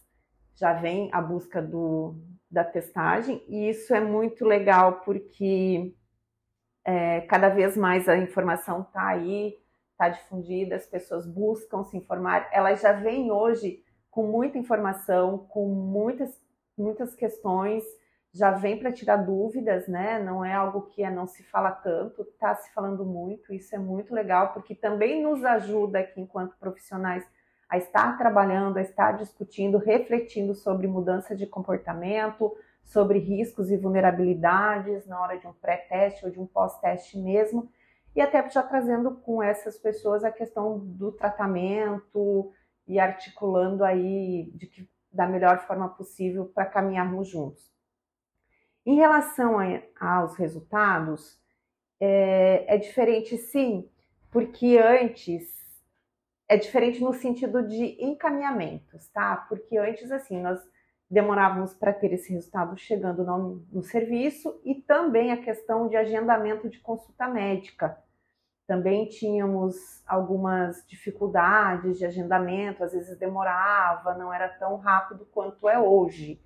Já 0.58 0.72
vem 0.72 1.08
a 1.12 1.20
busca 1.22 1.62
do, 1.62 2.16
da 2.50 2.64
testagem, 2.64 3.44
e 3.46 3.68
isso 3.68 3.94
é 3.94 4.00
muito 4.00 4.44
legal 4.44 5.00
porque 5.04 5.94
é, 6.84 7.20
cada 7.22 7.48
vez 7.48 7.76
mais 7.76 8.08
a 8.08 8.16
informação 8.16 8.82
está 8.82 9.08
aí, 9.08 9.56
está 9.92 10.08
difundida, 10.08 10.76
as 10.76 10.86
pessoas 10.86 11.26
buscam 11.26 11.84
se 11.84 11.96
informar, 11.96 12.48
elas 12.52 12.80
já 12.80 12.92
vêm 12.92 13.30
hoje 13.30 13.84
com 14.10 14.26
muita 14.26 14.58
informação, 14.58 15.46
com 15.48 15.68
muitas, 15.68 16.40
muitas 16.76 17.14
questões 17.14 17.84
já 18.32 18.50
vem 18.50 18.78
para 18.78 18.92
tirar 18.92 19.16
dúvidas, 19.16 19.88
né? 19.88 20.18
Não 20.18 20.44
é 20.44 20.52
algo 20.52 20.82
que 20.82 21.02
é, 21.02 21.10
não 21.10 21.26
se 21.26 21.42
fala 21.42 21.70
tanto, 21.70 22.22
está 22.22 22.54
se 22.54 22.72
falando 22.72 23.04
muito, 23.04 23.52
isso 23.52 23.74
é 23.74 23.78
muito 23.78 24.14
legal, 24.14 24.52
porque 24.52 24.74
também 24.74 25.22
nos 25.22 25.44
ajuda 25.44 26.00
aqui, 26.00 26.20
enquanto 26.20 26.56
profissionais, 26.58 27.26
a 27.68 27.76
estar 27.76 28.16
trabalhando, 28.16 28.78
a 28.78 28.82
estar 28.82 29.12
discutindo, 29.12 29.76
refletindo 29.76 30.54
sobre 30.54 30.86
mudança 30.86 31.36
de 31.36 31.46
comportamento, 31.46 32.56
sobre 32.82 33.18
riscos 33.18 33.70
e 33.70 33.76
vulnerabilidades 33.76 35.06
na 35.06 35.20
hora 35.20 35.38
de 35.38 35.46
um 35.46 35.52
pré-teste 35.52 36.24
ou 36.24 36.30
de 36.30 36.40
um 36.40 36.46
pós-teste 36.46 37.18
mesmo, 37.18 37.70
e 38.16 38.20
até 38.20 38.48
já 38.48 38.62
trazendo 38.62 39.16
com 39.16 39.42
essas 39.42 39.76
pessoas 39.78 40.24
a 40.24 40.32
questão 40.32 40.78
do 40.78 41.12
tratamento 41.12 42.50
e 42.86 42.98
articulando 42.98 43.84
aí 43.84 44.50
de 44.54 44.66
que, 44.66 44.88
da 45.12 45.26
melhor 45.26 45.60
forma 45.66 45.88
possível 45.90 46.46
para 46.46 46.64
caminharmos 46.64 47.28
juntos. 47.28 47.70
Em 48.86 48.96
relação 48.96 49.58
a, 49.58 49.82
aos 50.00 50.34
resultados, 50.36 51.38
é, 52.00 52.74
é 52.74 52.78
diferente 52.78 53.36
sim, 53.36 53.86
porque 54.30 54.78
antes 54.78 55.57
é 56.48 56.56
diferente 56.56 57.02
no 57.02 57.12
sentido 57.12 57.62
de 57.62 58.02
encaminhamentos, 58.02 59.08
tá? 59.08 59.36
Porque 59.48 59.76
antes, 59.76 60.10
assim, 60.10 60.40
nós 60.40 60.58
demorávamos 61.10 61.74
para 61.74 61.92
ter 61.92 62.12
esse 62.12 62.32
resultado 62.32 62.76
chegando 62.76 63.24
no, 63.24 63.66
no, 63.70 63.82
serviço 63.82 64.60
e 64.64 64.74
também 64.74 65.30
a 65.30 65.42
questão 65.42 65.88
de 65.88 65.96
agendamento 65.96 66.68
de 66.68 66.78
consulta 66.80 67.28
médica. 67.28 67.98
Também 68.66 69.08
tínhamos 69.08 70.02
algumas 70.06 70.84
dificuldades 70.86 71.98
de 71.98 72.04
agendamento, 72.04 72.84
às 72.84 72.92
vezes 72.92 73.18
demorava, 73.18 74.14
não 74.14 74.32
era 74.32 74.48
tão 74.48 74.76
rápido 74.76 75.26
quanto 75.32 75.68
é 75.68 75.78
hoje. 75.78 76.40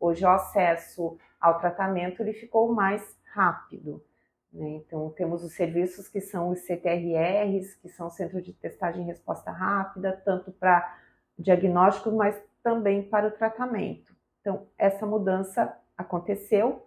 Hoje 0.00 0.24
o 0.24 0.28
acesso 0.28 1.18
ao 1.40 1.58
tratamento 1.58 2.20
ele 2.20 2.32
ficou 2.32 2.72
mais 2.72 3.16
rápido. 3.32 4.02
Né? 4.52 4.68
Então, 4.70 5.10
temos 5.10 5.44
os 5.44 5.52
serviços 5.52 6.08
que 6.08 6.20
são 6.20 6.50
os 6.50 6.60
CTRRs, 6.60 7.74
que 7.76 7.88
são 7.88 8.10
Centro 8.10 8.40
de 8.40 8.52
Testagem 8.52 9.02
e 9.02 9.06
Resposta 9.06 9.50
Rápida, 9.50 10.20
tanto 10.24 10.52
para 10.52 10.98
diagnóstico, 11.38 12.10
mas 12.10 12.40
também 12.62 13.02
para 13.02 13.28
o 13.28 13.30
tratamento. 13.30 14.14
Então, 14.40 14.66
essa 14.76 15.06
mudança 15.06 15.76
aconteceu 15.96 16.86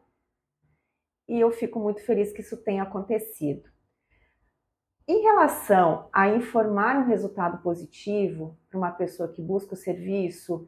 e 1.28 1.40
eu 1.40 1.52
fico 1.52 1.80
muito 1.80 2.04
feliz 2.06 2.32
que 2.32 2.42
isso 2.42 2.58
tenha 2.58 2.84
acontecido. 2.84 3.70
Em 5.08 5.22
relação 5.22 6.10
a 6.12 6.30
informar 6.30 6.98
um 6.98 7.08
resultado 7.08 7.62
positivo 7.62 8.58
para 8.70 8.78
uma 8.78 8.92
pessoa 8.92 9.30
que 9.30 9.42
busca 9.42 9.74
o 9.74 9.78
serviço, 9.78 10.68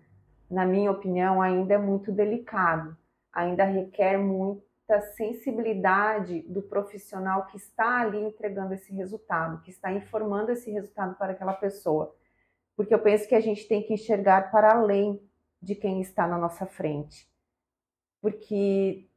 na 0.50 0.66
minha 0.66 0.92
opinião, 0.92 1.42
ainda 1.42 1.74
é 1.74 1.78
muito 1.78 2.12
delicado 2.12 2.98
ainda 3.34 3.66
requer 3.66 4.18
muita 4.18 4.64
sensibilidade 5.16 6.42
do 6.42 6.62
profissional 6.62 7.46
que 7.48 7.58
está 7.58 8.02
ali 8.02 8.20
entregando 8.22 8.74
esse 8.74 8.94
resultado, 8.94 9.62
que 9.62 9.70
está 9.70 9.92
informando 9.92 10.52
esse 10.52 10.70
resultado 10.72 11.16
para 11.16 11.32
aquela 11.32 11.54
pessoa. 11.54 12.16
Porque 12.76 12.94
eu 12.94 13.00
penso 13.00 13.28
que 13.28 13.36
a 13.36 13.40
gente 13.40 13.68
tem 13.68 13.82
que 13.84 13.94
enxergar 13.94 14.52
para 14.52 14.74
além 14.74 15.22
de 15.62 15.76
quem 15.76 16.02
está 16.02 16.28
na 16.28 16.38
nossa 16.38 16.66
frente. 16.66 17.30
Porque 18.22 19.08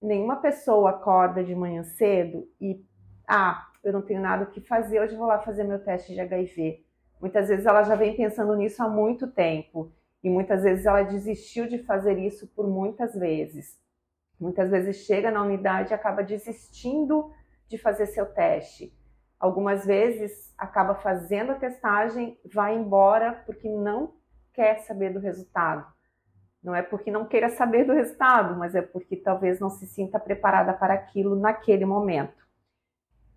nenhuma 0.00 0.36
pessoa 0.36 0.90
acorda 0.90 1.42
de 1.42 1.54
manhã 1.54 1.82
cedo 1.82 2.48
e, 2.60 2.84
ah, 3.26 3.68
eu 3.82 3.92
não 3.92 4.02
tenho 4.02 4.20
nada 4.20 4.44
o 4.44 4.50
que 4.50 4.60
fazer, 4.60 5.00
hoje 5.00 5.16
vou 5.16 5.26
lá 5.26 5.40
fazer 5.40 5.64
meu 5.64 5.82
teste 5.82 6.12
de 6.12 6.20
HIV. 6.20 6.84
Muitas 7.20 7.48
vezes 7.48 7.66
ela 7.66 7.82
já 7.82 7.94
vem 7.94 8.16
pensando 8.16 8.54
nisso 8.54 8.82
há 8.82 8.88
muito 8.88 9.26
tempo 9.26 9.92
e 10.22 10.28
muitas 10.28 10.62
vezes 10.62 10.86
ela 10.86 11.02
desistiu 11.02 11.68
de 11.68 11.78
fazer 11.78 12.18
isso 12.18 12.46
por 12.48 12.68
muitas 12.68 13.14
vezes. 13.14 13.80
Muitas 14.38 14.70
vezes 14.70 14.96
chega 15.06 15.30
na 15.30 15.42
unidade 15.42 15.90
e 15.90 15.94
acaba 15.94 16.22
desistindo 16.22 17.32
de 17.68 17.78
fazer 17.78 18.06
seu 18.06 18.26
teste. 18.26 18.92
Algumas 19.38 19.84
vezes 19.84 20.54
acaba 20.56 20.94
fazendo 20.94 21.52
a 21.52 21.56
testagem, 21.56 22.38
vai 22.52 22.74
embora 22.74 23.32
porque 23.44 23.68
não 23.68 24.14
quer 24.52 24.78
saber 24.80 25.12
do 25.12 25.20
resultado. 25.20 25.86
Não 26.62 26.74
é 26.74 26.82
porque 26.82 27.10
não 27.10 27.26
queira 27.26 27.48
saber 27.50 27.84
do 27.84 27.92
resultado, 27.92 28.56
mas 28.56 28.74
é 28.74 28.82
porque 28.82 29.16
talvez 29.16 29.60
não 29.60 29.70
se 29.70 29.86
sinta 29.86 30.18
preparada 30.18 30.72
para 30.72 30.94
aquilo 30.94 31.36
naquele 31.36 31.84
momento. 31.84 32.46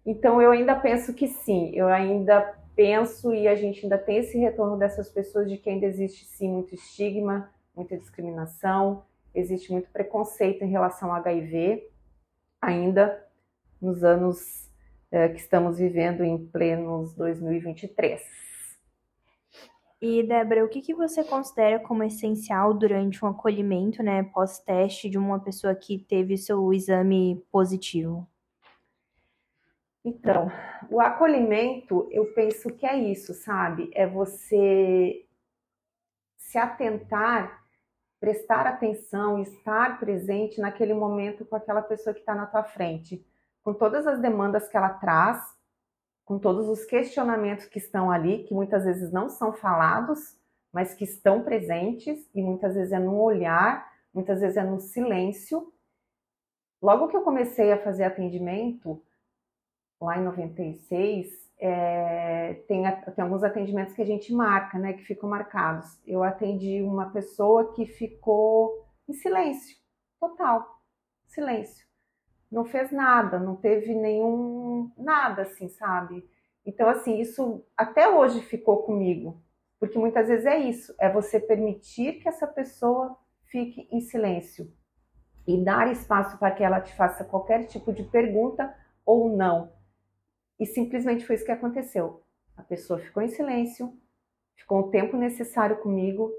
Então 0.05 0.41
eu 0.41 0.51
ainda 0.51 0.75
penso 0.75 1.13
que 1.13 1.27
sim, 1.27 1.71
eu 1.75 1.87
ainda 1.87 2.57
penso 2.75 3.33
e 3.33 3.47
a 3.47 3.55
gente 3.55 3.83
ainda 3.83 3.97
tem 3.97 4.17
esse 4.17 4.37
retorno 4.37 4.77
dessas 4.77 5.09
pessoas 5.09 5.49
de 5.49 5.57
que 5.57 5.69
ainda 5.69 5.85
existe 5.85 6.25
sim 6.25 6.49
muito 6.49 6.73
estigma, 6.73 7.51
muita 7.75 7.97
discriminação, 7.97 9.03
existe 9.33 9.71
muito 9.71 9.89
preconceito 9.89 10.63
em 10.63 10.69
relação 10.69 11.09
ao 11.09 11.17
HIV, 11.17 11.89
ainda 12.61 13.25
nos 13.81 14.03
anos 14.03 14.69
é, 15.11 15.29
que 15.29 15.39
estamos 15.39 15.77
vivendo 15.77 16.23
em 16.23 16.37
plenos 16.47 17.13
2023. 17.13 18.21
E, 20.01 20.23
Débora, 20.23 20.63
o 20.63 20.69
que, 20.69 20.81
que 20.81 20.93
você 20.93 21.25
considera 21.25 21.77
como 21.79 22.03
essencial 22.03 22.73
durante 22.73 23.23
um 23.23 23.27
acolhimento, 23.27 24.01
né, 24.01 24.23
pós-teste 24.23 25.09
de 25.09 25.17
uma 25.17 25.39
pessoa 25.39 25.75
que 25.75 25.99
teve 25.99 26.37
seu 26.37 26.73
exame 26.73 27.43
positivo? 27.51 28.25
Então, 30.03 30.49
o 30.89 31.01
acolhimento, 31.01 32.07
eu 32.11 32.33
penso 32.33 32.69
que 32.69 32.85
é 32.85 32.97
isso, 32.97 33.33
sabe? 33.33 33.91
É 33.93 34.07
você 34.07 35.25
se 36.37 36.57
atentar, 36.57 37.58
prestar 38.19 38.67
atenção, 38.67 39.39
estar 39.39 39.99
presente 39.99 40.59
naquele 40.59 40.93
momento 40.93 41.45
com 41.45 41.55
aquela 41.55 41.81
pessoa 41.81 42.13
que 42.13 42.19
está 42.19 42.35
na 42.35 42.45
tua 42.45 42.63
frente, 42.63 43.25
com 43.63 43.73
todas 43.73 44.05
as 44.05 44.19
demandas 44.19 44.67
que 44.67 44.75
ela 44.75 44.89
traz, 44.89 45.41
com 46.25 46.37
todos 46.37 46.67
os 46.67 46.85
questionamentos 46.85 47.65
que 47.65 47.79
estão 47.79 48.11
ali, 48.11 48.43
que 48.43 48.53
muitas 48.53 48.83
vezes 48.83 49.11
não 49.11 49.29
são 49.29 49.53
falados, 49.53 50.37
mas 50.71 50.93
que 50.93 51.03
estão 51.03 51.43
presentes, 51.43 52.29
e 52.35 52.41
muitas 52.41 52.75
vezes 52.75 52.91
é 52.91 52.99
no 52.99 53.19
olhar, 53.19 53.91
muitas 54.13 54.41
vezes 54.41 54.57
é 54.57 54.63
no 54.63 54.79
silêncio. 54.79 55.73
Logo 56.81 57.07
que 57.07 57.17
eu 57.17 57.23
comecei 57.23 57.71
a 57.71 57.81
fazer 57.81 58.03
atendimento, 58.03 59.03
lá 59.99 60.17
em 60.17 60.23
96, 60.23 61.48
é, 61.59 62.53
tem, 62.67 62.83
tem 63.15 63.23
alguns 63.23 63.43
atendimentos 63.43 63.93
que 63.93 64.01
a 64.01 64.05
gente 64.05 64.33
marca, 64.33 64.79
né, 64.79 64.93
que 64.93 65.03
ficam 65.03 65.29
marcados. 65.29 66.01
Eu 66.07 66.23
atendi 66.23 66.81
uma 66.81 67.09
pessoa 67.11 67.73
que 67.73 67.85
ficou 67.85 68.87
em 69.07 69.13
silêncio, 69.13 69.77
total, 70.19 70.65
silêncio. 71.27 71.85
Não 72.49 72.65
fez 72.65 72.91
nada, 72.91 73.39
não 73.39 73.55
teve 73.55 73.93
nenhum, 73.93 74.91
nada 74.97 75.43
assim, 75.43 75.67
sabe? 75.69 76.27
Então, 76.65 76.89
assim, 76.89 77.19
isso 77.19 77.65
até 77.75 78.09
hoje 78.09 78.41
ficou 78.41 78.83
comigo, 78.83 79.43
porque 79.79 79.99
muitas 79.99 80.27
vezes 80.27 80.45
é 80.45 80.57
isso, 80.57 80.95
é 80.99 81.11
você 81.11 81.39
permitir 81.39 82.21
que 82.21 82.29
essa 82.29 82.47
pessoa 82.47 83.17
fique 83.43 83.87
em 83.91 84.01
silêncio 84.01 84.71
e 85.45 85.63
dar 85.63 85.91
espaço 85.91 86.37
para 86.37 86.51
que 86.51 86.63
ela 86.63 86.79
te 86.79 86.93
faça 86.95 87.23
qualquer 87.23 87.65
tipo 87.65 87.91
de 87.91 88.03
pergunta 88.03 88.73
ou 89.05 89.35
não 89.35 89.78
e 90.59 90.65
simplesmente 90.65 91.25
foi 91.25 91.35
isso 91.35 91.45
que 91.45 91.51
aconteceu. 91.51 92.23
A 92.57 92.63
pessoa 92.63 92.99
ficou 92.99 93.23
em 93.23 93.29
silêncio, 93.29 93.93
ficou 94.55 94.81
o 94.81 94.89
tempo 94.89 95.15
necessário 95.15 95.77
comigo 95.77 96.31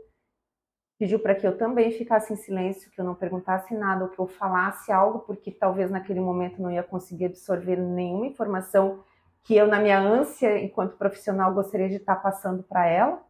pediu 1.01 1.19
para 1.19 1.35
que 1.35 1.47
eu 1.47 1.57
também 1.57 1.91
ficasse 1.93 2.31
em 2.31 2.37
silêncio, 2.37 2.91
que 2.91 3.01
eu 3.01 3.05
não 3.07 3.15
perguntasse 3.15 3.73
nada, 3.73 4.05
ou 4.05 4.11
que 4.11 4.19
eu 4.19 4.27
falasse 4.27 4.93
algo, 4.93 5.21
porque 5.21 5.51
talvez 5.51 5.91
naquele 5.91 6.21
momento 6.21 6.61
não 6.61 6.71
ia 6.71 6.83
conseguir 6.83 7.25
absorver 7.25 7.77
nenhuma 7.77 8.27
informação 8.27 9.03
que 9.43 9.57
eu, 9.57 9.67
na 9.67 9.81
minha 9.81 9.99
ânsia, 9.99 10.63
enquanto 10.63 10.99
profissional, 10.99 11.55
gostaria 11.55 11.89
de 11.89 11.97
estar 11.97 12.17
passando 12.17 12.63
para 12.63 12.87
ela, 12.87 13.25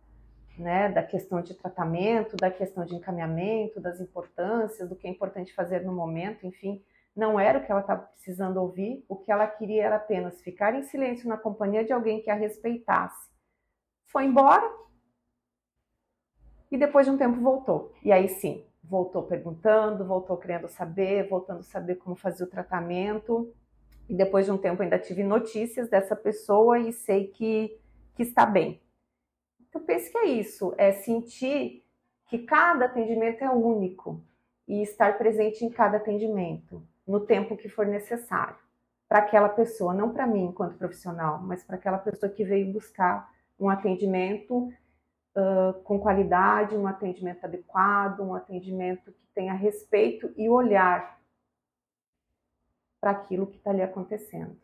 né, 0.58 0.88
da 0.88 1.04
questão 1.04 1.40
de 1.40 1.54
tratamento, 1.54 2.36
da 2.36 2.50
questão 2.50 2.84
de 2.84 2.96
encaminhamento, 2.96 3.80
das 3.80 4.00
importâncias, 4.00 4.88
do 4.88 4.96
que 4.96 5.06
é 5.06 5.10
importante 5.10 5.54
fazer 5.54 5.84
no 5.84 5.92
momento, 5.92 6.44
enfim, 6.44 6.82
não 7.14 7.38
era 7.38 7.58
o 7.58 7.64
que 7.64 7.70
ela 7.70 7.80
estava 7.80 8.02
precisando 8.02 8.58
ouvir, 8.58 9.04
o 9.08 9.16
que 9.16 9.30
ela 9.30 9.46
queria 9.46 9.84
era 9.84 9.96
apenas 9.96 10.40
ficar 10.42 10.74
em 10.74 10.82
silêncio 10.82 11.28
na 11.28 11.36
companhia 11.36 11.84
de 11.84 11.92
alguém 11.92 12.22
que 12.22 12.30
a 12.30 12.34
respeitasse. 12.34 13.30
Foi 14.06 14.24
embora, 14.24 14.68
e 16.70 16.78
depois 16.78 17.06
de 17.06 17.12
um 17.12 17.18
tempo 17.18 17.40
voltou. 17.40 17.92
E 18.02 18.12
aí 18.12 18.28
sim, 18.28 18.64
voltou 18.82 19.24
perguntando, 19.24 20.04
voltou 20.04 20.36
querendo 20.36 20.68
saber, 20.68 21.28
voltando 21.28 21.60
a 21.60 21.64
saber 21.64 21.96
como 21.96 22.14
fazer 22.14 22.44
o 22.44 22.50
tratamento. 22.50 23.52
E 24.08 24.14
depois 24.14 24.46
de 24.46 24.52
um 24.52 24.58
tempo 24.58 24.82
ainda 24.82 24.98
tive 24.98 25.22
notícias 25.22 25.88
dessa 25.88 26.14
pessoa 26.14 26.78
e 26.78 26.92
sei 26.92 27.28
que, 27.28 27.78
que 28.14 28.22
está 28.22 28.46
bem. 28.46 28.80
Então 29.68 29.82
pense 29.82 30.10
que 30.10 30.18
é 30.18 30.26
isso, 30.26 30.74
é 30.76 30.92
sentir 30.92 31.84
que 32.26 32.38
cada 32.38 32.86
atendimento 32.86 33.42
é 33.42 33.50
único 33.50 34.24
e 34.66 34.82
estar 34.82 35.18
presente 35.18 35.64
em 35.64 35.70
cada 35.70 35.96
atendimento, 35.96 36.84
no 37.10 37.20
tempo 37.20 37.56
que 37.56 37.68
for 37.68 37.84
necessário, 37.84 38.56
para 39.08 39.18
aquela 39.18 39.48
pessoa, 39.48 39.92
não 39.92 40.12
para 40.12 40.26
mim 40.26 40.44
enquanto 40.44 40.78
profissional, 40.78 41.42
mas 41.42 41.64
para 41.64 41.74
aquela 41.74 41.98
pessoa 41.98 42.30
que 42.30 42.44
veio 42.44 42.72
buscar 42.72 43.28
um 43.58 43.68
atendimento 43.68 44.68
uh, 45.36 45.74
com 45.82 45.98
qualidade, 45.98 46.76
um 46.76 46.86
atendimento 46.86 47.44
adequado, 47.44 48.20
um 48.20 48.34
atendimento 48.34 49.10
que 49.10 49.26
tenha 49.34 49.52
respeito 49.54 50.32
e 50.36 50.48
olhar 50.48 51.20
para 53.00 53.10
aquilo 53.10 53.48
que 53.48 53.56
está 53.56 53.70
ali 53.70 53.82
acontecendo. 53.82 54.56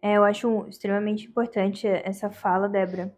É, 0.00 0.14
eu 0.14 0.24
acho 0.24 0.66
extremamente 0.66 1.26
importante 1.26 1.86
essa 1.86 2.30
fala, 2.30 2.66
Débora, 2.66 3.14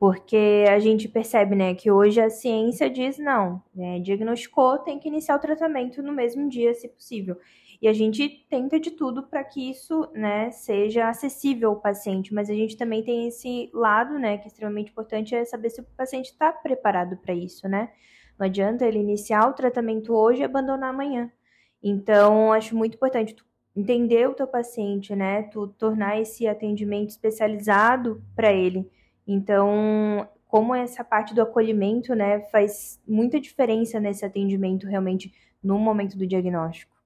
porque 0.00 0.64
a 0.66 0.78
gente 0.78 1.06
percebe, 1.06 1.54
né, 1.54 1.74
que 1.74 1.90
hoje 1.90 2.18
a 2.22 2.30
ciência 2.30 2.88
diz 2.88 3.18
não, 3.18 3.62
né, 3.74 4.00
diagnosticou, 4.00 4.78
tem 4.78 4.98
que 4.98 5.08
iniciar 5.08 5.36
o 5.36 5.38
tratamento 5.38 6.02
no 6.02 6.10
mesmo 6.10 6.48
dia, 6.48 6.72
se 6.72 6.88
possível. 6.88 7.36
E 7.82 7.86
a 7.86 7.92
gente 7.92 8.46
tenta 8.48 8.80
de 8.80 8.90
tudo 8.92 9.24
para 9.24 9.44
que 9.44 9.70
isso, 9.70 10.10
né, 10.14 10.50
seja 10.52 11.10
acessível 11.10 11.68
ao 11.68 11.76
paciente, 11.76 12.32
mas 12.32 12.48
a 12.48 12.54
gente 12.54 12.78
também 12.78 13.02
tem 13.02 13.28
esse 13.28 13.70
lado, 13.74 14.18
né, 14.18 14.38
que 14.38 14.44
é 14.44 14.46
extremamente 14.46 14.90
importante, 14.90 15.34
é 15.34 15.44
saber 15.44 15.68
se 15.68 15.82
o 15.82 15.86
paciente 15.94 16.30
está 16.30 16.50
preparado 16.50 17.18
para 17.18 17.34
isso, 17.34 17.68
né? 17.68 17.90
Não 18.38 18.46
adianta 18.46 18.86
ele 18.86 18.98
iniciar 18.98 19.50
o 19.50 19.52
tratamento 19.52 20.14
hoje 20.14 20.40
e 20.40 20.44
abandonar 20.44 20.90
amanhã. 20.94 21.30
Então, 21.82 22.54
acho 22.54 22.74
muito 22.74 22.94
importante 22.94 23.34
tu 23.34 23.44
entender 23.76 24.26
o 24.28 24.34
teu 24.34 24.46
paciente, 24.46 25.14
né? 25.14 25.42
Tu 25.42 25.68
tornar 25.78 26.18
esse 26.18 26.46
atendimento 26.46 27.10
especializado 27.10 28.22
para 28.34 28.50
ele. 28.50 28.90
Então, 29.32 30.28
como 30.48 30.74
essa 30.74 31.04
parte 31.04 31.32
do 31.32 31.40
acolhimento, 31.40 32.16
né, 32.16 32.40
faz 32.50 33.00
muita 33.06 33.38
diferença 33.38 34.00
nesse 34.00 34.24
atendimento 34.24 34.88
realmente 34.88 35.32
no 35.62 35.78
momento 35.78 36.18
do 36.18 36.26
diagnóstico. 36.26 36.96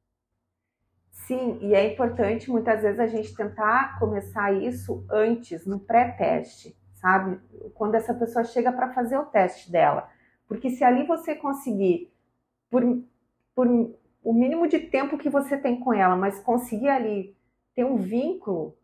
Sim, 1.11 1.59
e 1.61 1.75
é 1.75 1.93
importante 1.93 2.51
muitas 2.51 2.81
vezes 2.81 2.99
a 2.99 3.07
gente 3.07 3.37
tentar 3.37 3.99
começar 3.99 4.55
isso 4.55 5.05
antes, 5.11 5.67
no 5.67 5.79
pré-teste, 5.79 6.75
sabe? 6.95 7.39
Quando 7.75 7.95
essa 7.95 8.15
pessoa 8.15 8.43
chega 8.43 8.73
para 8.73 8.95
fazer 8.95 9.19
o 9.19 9.27
teste 9.27 9.71
dela. 9.71 10.09
Porque 10.49 10.71
se 10.71 10.83
ali 10.83 11.07
você 11.07 11.35
conseguir, 11.35 12.11
por, 12.71 12.83
por 13.55 13.67
o 14.23 14.33
mínimo 14.33 14.67
de 14.67 14.79
tempo 14.79 15.19
que 15.19 15.29
você 15.29 15.59
tem 15.59 15.79
com 15.79 15.93
ela, 15.93 16.17
mas 16.17 16.41
conseguir 16.41 16.89
ali 16.89 17.37
ter 17.75 17.85
um 17.85 17.97
vínculo, 17.97 18.75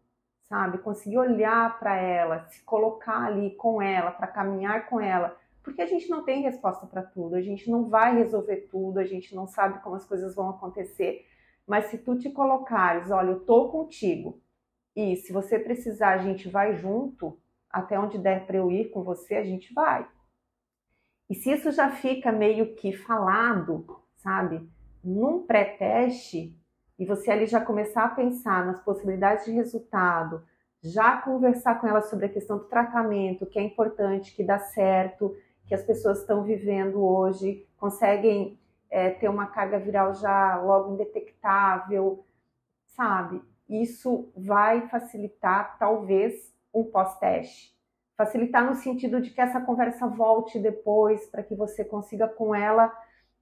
sabe? 0.51 0.79
Conseguir 0.79 1.17
olhar 1.17 1.79
para 1.79 1.97
ela, 1.97 2.45
se 2.49 2.61
colocar 2.65 3.23
ali 3.23 3.55
com 3.55 3.81
ela, 3.81 4.11
para 4.11 4.27
caminhar 4.27 4.89
com 4.89 5.01
ela. 5.01 5.39
Porque 5.63 5.81
a 5.81 5.87
gente 5.87 6.11
não 6.11 6.25
tem 6.25 6.43
resposta 6.43 6.89
para 6.89 7.05
tudo, 7.05 7.37
a 7.37 7.41
gente 7.41 7.71
não 7.71 7.89
vai 7.89 8.17
resolver 8.17 8.69
tudo, 8.69 8.99
a 8.99 9.05
gente 9.05 9.33
não 9.33 9.47
sabe 9.47 9.81
como 9.81 9.95
as 9.95 10.05
coisas 10.05 10.35
vão 10.35 10.51
acontecer. 10.51 11.25
Mas 11.65 11.85
se 11.85 11.99
tu 11.99 12.19
te 12.19 12.31
colocares, 12.31 13.13
olha, 13.13 13.31
eu 13.31 13.45
tô 13.45 13.69
contigo. 13.69 14.43
E 14.97 15.15
se 15.15 15.33
você 15.33 15.57
precisar, 15.57 16.15
a 16.15 16.19
gente 16.19 16.49
vai 16.49 16.75
junto, 16.75 17.39
até 17.71 17.97
onde 17.97 18.19
der 18.19 18.45
para 18.45 18.57
eu 18.57 18.73
ir 18.73 18.91
com 18.91 19.05
você, 19.05 19.37
a 19.37 19.45
gente 19.45 19.73
vai. 19.73 20.05
E 21.29 21.35
se 21.37 21.53
isso 21.53 21.71
já 21.71 21.93
fica 21.93 22.33
meio 22.33 22.75
que 22.75 22.93
falado, 22.93 24.03
sabe, 24.17 24.69
num 25.05 25.47
pré-teste, 25.47 26.60
e 27.01 27.07
você 27.07 27.31
ali 27.31 27.47
já 27.47 27.59
começar 27.59 28.05
a 28.05 28.11
pensar 28.11 28.67
nas 28.67 28.79
possibilidades 28.79 29.47
de 29.47 29.53
resultado, 29.53 30.45
já 30.83 31.17
conversar 31.17 31.81
com 31.81 31.89
ela 31.89 32.03
sobre 32.03 32.27
a 32.27 32.29
questão 32.29 32.59
do 32.59 32.65
tratamento, 32.65 33.47
que 33.47 33.59
é 33.59 33.63
importante, 33.63 34.37
que 34.37 34.45
dá 34.45 34.59
certo, 34.59 35.35
que 35.67 35.75
as 35.75 35.83
pessoas 35.83 36.21
estão 36.21 36.43
vivendo 36.43 37.03
hoje, 37.03 37.67
conseguem 37.79 38.61
é, 38.91 39.09
ter 39.09 39.31
uma 39.31 39.47
carga 39.47 39.79
viral 39.79 40.13
já 40.15 40.61
logo 40.61 40.93
indetectável, 40.93 42.23
sabe? 42.85 43.43
Isso 43.67 44.31
vai 44.37 44.87
facilitar, 44.89 45.79
talvez, 45.79 46.53
um 46.75 46.85
pós-teste. 46.85 47.75
Facilitar 48.15 48.63
no 48.63 48.75
sentido 48.75 49.23
de 49.23 49.31
que 49.31 49.41
essa 49.41 49.61
conversa 49.63 50.07
volte 50.07 50.59
depois, 50.59 51.27
para 51.29 51.43
que 51.43 51.55
você 51.55 51.83
consiga 51.83 52.29
com 52.29 52.55
ela 52.55 52.93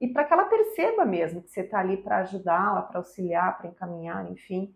e 0.00 0.08
para 0.08 0.24
que 0.24 0.32
ela 0.32 0.44
perceba 0.44 1.04
mesmo 1.04 1.42
que 1.42 1.50
você 1.50 1.62
está 1.62 1.80
ali 1.80 1.96
para 1.96 2.18
ajudá-la, 2.18 2.82
para 2.82 2.98
auxiliar, 2.98 3.58
para 3.58 3.68
encaminhar, 3.68 4.30
enfim. 4.30 4.74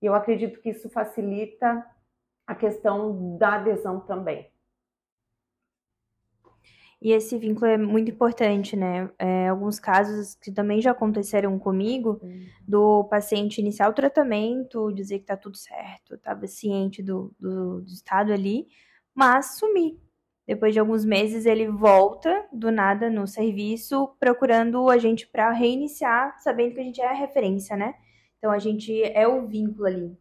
E 0.00 0.06
eu 0.06 0.14
acredito 0.14 0.60
que 0.60 0.70
isso 0.70 0.90
facilita 0.90 1.84
a 2.46 2.54
questão 2.54 3.36
da 3.36 3.54
adesão 3.54 4.00
também. 4.00 4.50
E 7.00 7.12
esse 7.12 7.38
vínculo 7.38 7.66
é 7.66 7.78
muito 7.78 8.10
importante, 8.10 8.76
né? 8.76 9.08
É, 9.18 9.48
alguns 9.48 9.78
casos 9.78 10.34
que 10.34 10.50
também 10.50 10.80
já 10.80 10.90
aconteceram 10.90 11.56
comigo, 11.56 12.18
uhum. 12.20 12.46
do 12.66 13.04
paciente 13.04 13.60
iniciar 13.60 13.88
o 13.88 13.92
tratamento, 13.92 14.92
dizer 14.92 15.20
que 15.20 15.26
tá 15.26 15.36
tudo 15.36 15.56
certo, 15.56 16.16
estava 16.16 16.46
ciente 16.48 17.00
do, 17.00 17.32
do, 17.38 17.82
do, 17.82 17.92
estado 17.92 18.32
ali, 18.32 18.66
mas 19.14 19.58
sumir. 19.58 19.96
Depois 20.48 20.72
de 20.72 20.80
alguns 20.80 21.04
meses, 21.04 21.44
ele 21.44 21.68
volta 21.68 22.48
do 22.50 22.72
nada 22.72 23.10
no 23.10 23.26
serviço, 23.26 24.16
procurando 24.18 24.88
a 24.88 24.96
gente 24.96 25.26
para 25.28 25.52
reiniciar, 25.52 26.38
sabendo 26.40 26.74
que 26.74 26.80
a 26.80 26.84
gente 26.84 27.02
é 27.02 27.06
a 27.06 27.12
referência, 27.12 27.76
né? 27.76 27.94
Então, 28.38 28.50
a 28.50 28.58
gente 28.58 29.02
é 29.02 29.28
o 29.28 29.46
vínculo 29.46 29.86
ali 29.86 30.18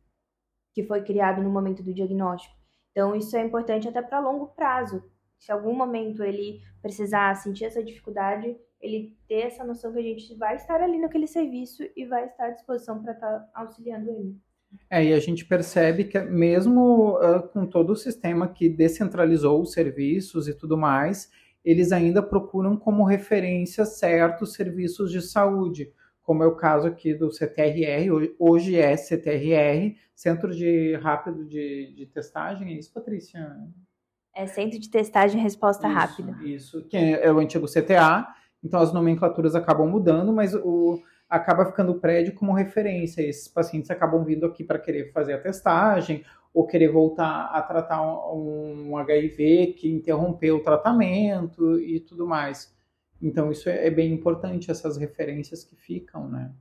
que 0.74 0.84
foi 0.84 1.02
criado 1.02 1.42
no 1.42 1.50
momento 1.50 1.82
do 1.82 1.94
diagnóstico. 1.94 2.54
Então, 2.92 3.16
isso 3.16 3.38
é 3.38 3.42
importante 3.42 3.88
até 3.88 4.02
para 4.02 4.20
longo 4.20 4.48
prazo, 4.48 5.02
se 5.40 5.52
algum 5.52 5.74
momento 5.74 6.24
ele 6.24 6.62
precisar 6.82 7.34
sentir 7.36 7.66
essa 7.66 7.84
dificuldade, 7.84 8.58
ele 8.82 9.18
ter 9.28 9.42
essa 9.42 9.64
noção 9.64 9.94
que 9.94 10.00
a 10.00 10.04
gente 10.04 10.36
vai 10.36 10.56
estar 10.56 10.82
ali 10.82 11.00
naquele 11.00 11.28
serviço 11.28 11.84
e 11.96 12.06
vai 12.06 12.26
estar 12.26 12.48
à 12.48 12.52
disposição 12.52 13.02
para 13.02 13.14
estar 13.14 13.40
tá 13.40 13.50
auxiliando 13.54 14.10
ele. 14.10 14.40
É, 14.90 15.04
e 15.04 15.14
a 15.14 15.20
gente 15.20 15.46
percebe 15.46 16.06
que 16.06 16.20
mesmo 16.20 17.18
uh, 17.18 17.48
com 17.50 17.66
todo 17.66 17.92
o 17.92 17.96
sistema 17.96 18.48
que 18.48 18.70
descentralizou 18.70 19.62
os 19.62 19.74
serviços 19.74 20.48
e 20.48 20.54
tudo 20.54 20.78
mais, 20.78 21.30
eles 21.64 21.92
ainda 21.92 22.24
procuram 22.24 22.78
como 22.78 23.04
referência 23.04 23.86
certos 23.86 24.54
serviços 24.54 25.12
de 25.12 25.22
saúde, 25.22 25.92
como 26.24 26.44
é 26.44 26.48
o 26.48 26.56
caso 26.56 26.88
aqui 26.88 27.14
do 27.14 27.32
CTRR, 27.32 28.34
hoje 28.40 28.78
é 28.78 28.96
CTRR, 28.96 29.96
Centro 30.16 30.56
de 30.56 30.96
Rápido 30.96 31.46
de, 31.46 31.94
de 31.94 32.06
Testagem, 32.06 32.74
é 32.74 32.78
isso, 32.78 32.94
Patrícia? 32.94 33.46
É 34.34 34.46
Centro 34.48 34.80
de 34.80 34.90
Testagem 34.90 35.40
e 35.40 35.44
Resposta 35.44 35.88
isso, 35.88 35.98
Rápida. 35.98 36.38
Isso, 36.44 36.88
que 36.88 36.96
é, 36.96 37.26
é 37.26 37.32
o 37.32 37.40
antigo 37.40 37.66
CTA, 37.66 38.28
então 38.64 38.80
as 38.80 38.94
nomenclaturas 38.94 39.56
acabam 39.56 39.88
mudando, 39.88 40.32
mas 40.32 40.54
o, 40.54 41.02
acaba 41.30 41.66
ficando 41.66 41.92
o 41.92 42.00
prédio 42.00 42.34
como 42.34 42.54
referência. 42.54 43.22
Esses 43.22 43.48
pacientes 43.48 43.90
acabam 43.92 44.24
vindo 44.24 44.46
aqui 44.46 44.64
para 44.64 44.80
querer 44.80 45.12
fazer 45.12 45.34
a 45.34 45.42
testagem 45.42 46.24
ou 46.54 46.66
querer 46.66 46.90
voltar 46.90 47.46
a 47.48 47.62
tratar 47.62 48.02
um, 48.34 48.92
um 48.92 48.98
HIV 48.98 49.74
que 49.78 49.90
interrompeu 49.90 50.58
o 50.58 50.64
tratamento 50.64 51.80
e 51.80 52.00
tudo 52.00 52.26
mais. 52.26 52.76
Então 53.22 53.52
isso 53.52 53.70
é, 53.70 53.88
é 53.88 53.90
bem 53.90 54.12
importante, 54.14 54.72
essas 54.72 54.98
referências 54.98 55.64
que 55.64 55.76
ficam, 55.76 56.28
né? 56.30 56.52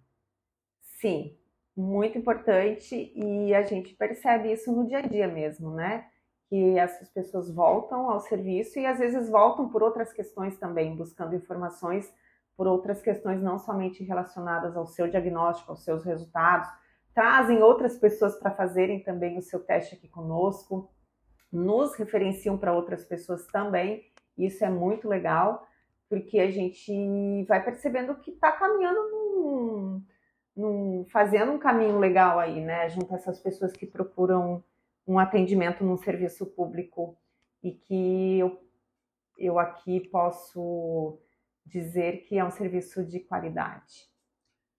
Sim, 0.80 1.36
muito 1.76 2.18
importante 2.18 3.12
e 3.14 3.54
a 3.54 3.62
gente 3.62 3.94
percebe 3.94 4.52
isso 4.52 4.72
no 4.72 4.86
dia 4.86 4.98
a 4.98 5.02
dia 5.02 5.28
mesmo, 5.28 5.70
né? 5.70 6.06
que 6.48 6.78
essas 6.78 7.08
pessoas 7.08 7.50
voltam 7.50 8.08
ao 8.08 8.20
serviço 8.20 8.78
e 8.78 8.86
às 8.86 8.98
vezes 8.98 9.28
voltam 9.28 9.68
por 9.68 9.82
outras 9.82 10.12
questões 10.12 10.56
também, 10.56 10.94
buscando 10.94 11.34
informações 11.34 12.12
por 12.56 12.66
outras 12.66 13.02
questões 13.02 13.42
não 13.42 13.58
somente 13.58 14.02
relacionadas 14.02 14.76
ao 14.76 14.86
seu 14.86 15.08
diagnóstico, 15.08 15.70
aos 15.70 15.84
seus 15.84 16.04
resultados, 16.04 16.68
trazem 17.14 17.62
outras 17.62 17.98
pessoas 17.98 18.38
para 18.38 18.50
fazerem 18.50 19.02
também 19.02 19.38
o 19.38 19.42
seu 19.42 19.60
teste 19.60 19.94
aqui 19.94 20.08
conosco, 20.08 20.90
nos 21.52 21.94
referenciam 21.94 22.58
para 22.58 22.74
outras 22.74 23.04
pessoas 23.04 23.46
também 23.46 24.04
Isso 24.36 24.64
é 24.64 24.68
muito 24.68 25.08
legal, 25.08 25.66
porque 26.10 26.38
a 26.38 26.50
gente 26.50 27.44
vai 27.48 27.64
percebendo 27.64 28.14
que 28.16 28.32
está 28.32 28.52
caminhando 28.52 29.00
num, 29.10 30.04
num, 30.54 31.06
fazendo 31.10 31.52
um 31.52 31.58
caminho 31.58 31.98
legal 31.98 32.38
aí, 32.38 32.60
né? 32.60 32.88
Junto 32.90 33.14
a 33.14 33.16
essas 33.16 33.40
pessoas 33.40 33.72
que 33.72 33.86
procuram 33.86 34.62
um 35.06 35.18
atendimento 35.18 35.82
num 35.82 35.96
serviço 35.96 36.44
público 36.46 37.16
e 37.62 37.72
que 37.72 38.38
eu, 38.38 38.60
eu 39.38 39.58
aqui 39.58 40.00
posso 40.10 41.18
dizer 41.66 42.24
que 42.26 42.38
é 42.38 42.44
um 42.44 42.50
serviço 42.50 43.04
de 43.04 43.20
qualidade. 43.20 44.08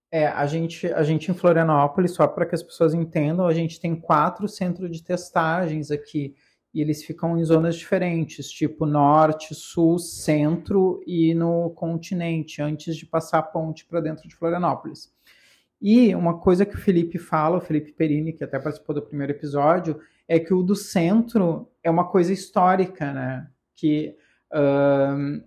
É, 0.09 0.27
a 0.27 0.45
gente, 0.45 0.87
a 0.87 1.03
gente 1.03 1.29
em 1.29 1.33
Florianópolis, 1.33 2.13
só 2.13 2.25
para 2.25 2.45
que 2.45 2.55
as 2.55 2.63
pessoas 2.63 2.93
entendam, 2.93 3.45
a 3.45 3.53
gente 3.53 3.79
tem 3.79 3.93
quatro 3.95 4.47
centros 4.47 4.89
de 4.89 5.03
testagens 5.03 5.91
aqui 5.91 6.33
e 6.73 6.81
eles 6.81 7.03
ficam 7.03 7.37
em 7.37 7.43
zonas 7.43 7.75
diferentes, 7.75 8.49
tipo 8.49 8.85
norte, 8.85 9.53
sul, 9.53 9.99
centro 9.99 11.01
e 11.05 11.33
no 11.33 11.71
continente, 11.71 12.61
antes 12.61 12.95
de 12.95 13.05
passar 13.05 13.39
a 13.39 13.43
ponte 13.43 13.85
para 13.85 13.99
dentro 13.99 14.27
de 14.27 14.35
Florianópolis. 14.35 15.11
E 15.81 16.15
uma 16.15 16.39
coisa 16.39 16.65
que 16.65 16.75
o 16.75 16.79
Felipe 16.79 17.17
fala, 17.17 17.57
o 17.57 17.61
Felipe 17.61 17.91
Perini, 17.91 18.33
que 18.33 18.43
até 18.43 18.59
participou 18.59 18.95
do 18.95 19.01
primeiro 19.01 19.33
episódio, 19.33 19.99
é 20.27 20.39
que 20.39 20.53
o 20.53 20.63
do 20.63 20.75
centro 20.75 21.69
é 21.83 21.89
uma 21.89 22.09
coisa 22.09 22.33
histórica, 22.33 23.13
né? 23.13 23.47
Que 23.75 24.15
uh, 24.53 25.43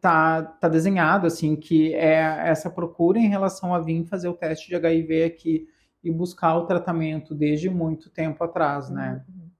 tá, 0.00 0.42
tá, 0.42 0.42
tá 0.42 0.68
desenhado, 0.68 1.26
assim, 1.26 1.56
que 1.56 1.94
é 1.94 2.48
essa 2.48 2.70
procura 2.70 3.18
em 3.18 3.28
relação 3.28 3.74
a 3.74 3.80
vir 3.80 4.04
fazer 4.06 4.28
o 4.28 4.34
teste 4.34 4.68
de 4.68 4.76
HIV 4.76 5.24
aqui 5.24 5.68
e 6.02 6.10
buscar 6.10 6.56
o 6.56 6.66
tratamento 6.66 7.34
desde 7.34 7.70
muito 7.70 8.10
tempo 8.10 8.42
atrás, 8.42 8.90
né? 8.90 9.24
Uhum. 9.28 9.50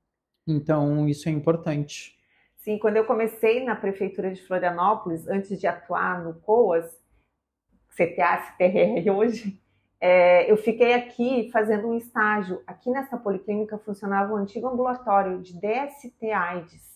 Então, 0.46 1.08
isso 1.08 1.28
é 1.28 1.32
importante. 1.32 2.16
Sim, 2.56 2.78
quando 2.78 2.96
eu 2.96 3.04
comecei 3.04 3.64
na 3.64 3.74
prefeitura 3.74 4.32
de 4.32 4.42
Florianópolis, 4.42 5.26
antes 5.28 5.58
de 5.58 5.66
atuar 5.66 6.22
no 6.22 6.34
COAS, 6.34 7.00
CTA, 7.96 8.38
CTR 8.38 9.10
hoje, 9.10 9.60
é, 10.00 10.50
eu 10.50 10.56
fiquei 10.56 10.94
aqui 10.94 11.48
fazendo 11.52 11.86
um 11.88 11.96
estágio. 11.96 12.60
Aqui 12.66 12.90
nessa 12.90 13.16
policlínica 13.16 13.78
funcionava 13.78 14.32
um 14.32 14.36
antigo 14.36 14.66
ambulatório 14.66 15.40
de 15.40 15.54
DST 15.54 16.30
AIDS. 16.30 16.91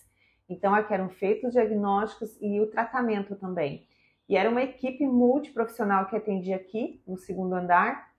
Então, 0.49 0.73
aqui 0.73 0.93
eram 0.93 1.09
feitos 1.09 1.51
diagnósticos 1.51 2.37
e 2.41 2.59
o 2.61 2.67
tratamento 2.67 3.35
também. 3.35 3.85
E 4.29 4.37
era 4.37 4.49
uma 4.49 4.61
equipe 4.61 5.05
multiprofissional 5.05 6.05
que 6.07 6.15
atendia 6.15 6.55
aqui, 6.55 7.01
no 7.05 7.17
segundo 7.17 7.53
andar. 7.53 8.11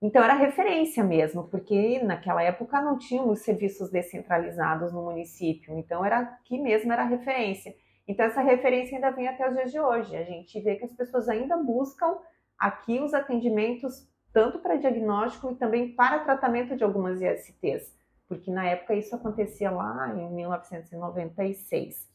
Então, 0.00 0.22
era 0.22 0.34
referência 0.34 1.02
mesmo, 1.02 1.44
porque 1.48 2.02
naquela 2.02 2.42
época 2.42 2.80
não 2.82 2.98
tínhamos 2.98 3.40
serviços 3.40 3.90
descentralizados 3.90 4.92
no 4.92 5.02
município. 5.02 5.78
Então, 5.78 6.04
era 6.04 6.18
aqui 6.18 6.58
mesmo 6.58 6.92
era 6.92 7.04
referência. 7.04 7.74
Então, 8.06 8.26
essa 8.26 8.42
referência 8.42 8.96
ainda 8.96 9.10
vem 9.10 9.28
até 9.28 9.48
os 9.48 9.54
dias 9.54 9.70
de 9.70 9.80
hoje. 9.80 10.16
A 10.16 10.24
gente 10.24 10.60
vê 10.60 10.76
que 10.76 10.84
as 10.84 10.92
pessoas 10.92 11.28
ainda 11.28 11.56
buscam 11.56 12.18
aqui 12.58 13.00
os 13.00 13.14
atendimentos, 13.14 14.06
tanto 14.32 14.58
para 14.58 14.76
diagnóstico 14.76 15.52
e 15.52 15.56
também 15.56 15.94
para 15.94 16.24
tratamento 16.24 16.76
de 16.76 16.84
algumas 16.84 17.20
ISTs 17.20 18.01
porque 18.32 18.50
na 18.50 18.66
época 18.66 18.94
isso 18.94 19.14
acontecia 19.14 19.70
lá 19.70 20.08
em 20.16 20.32
1996. 20.32 22.10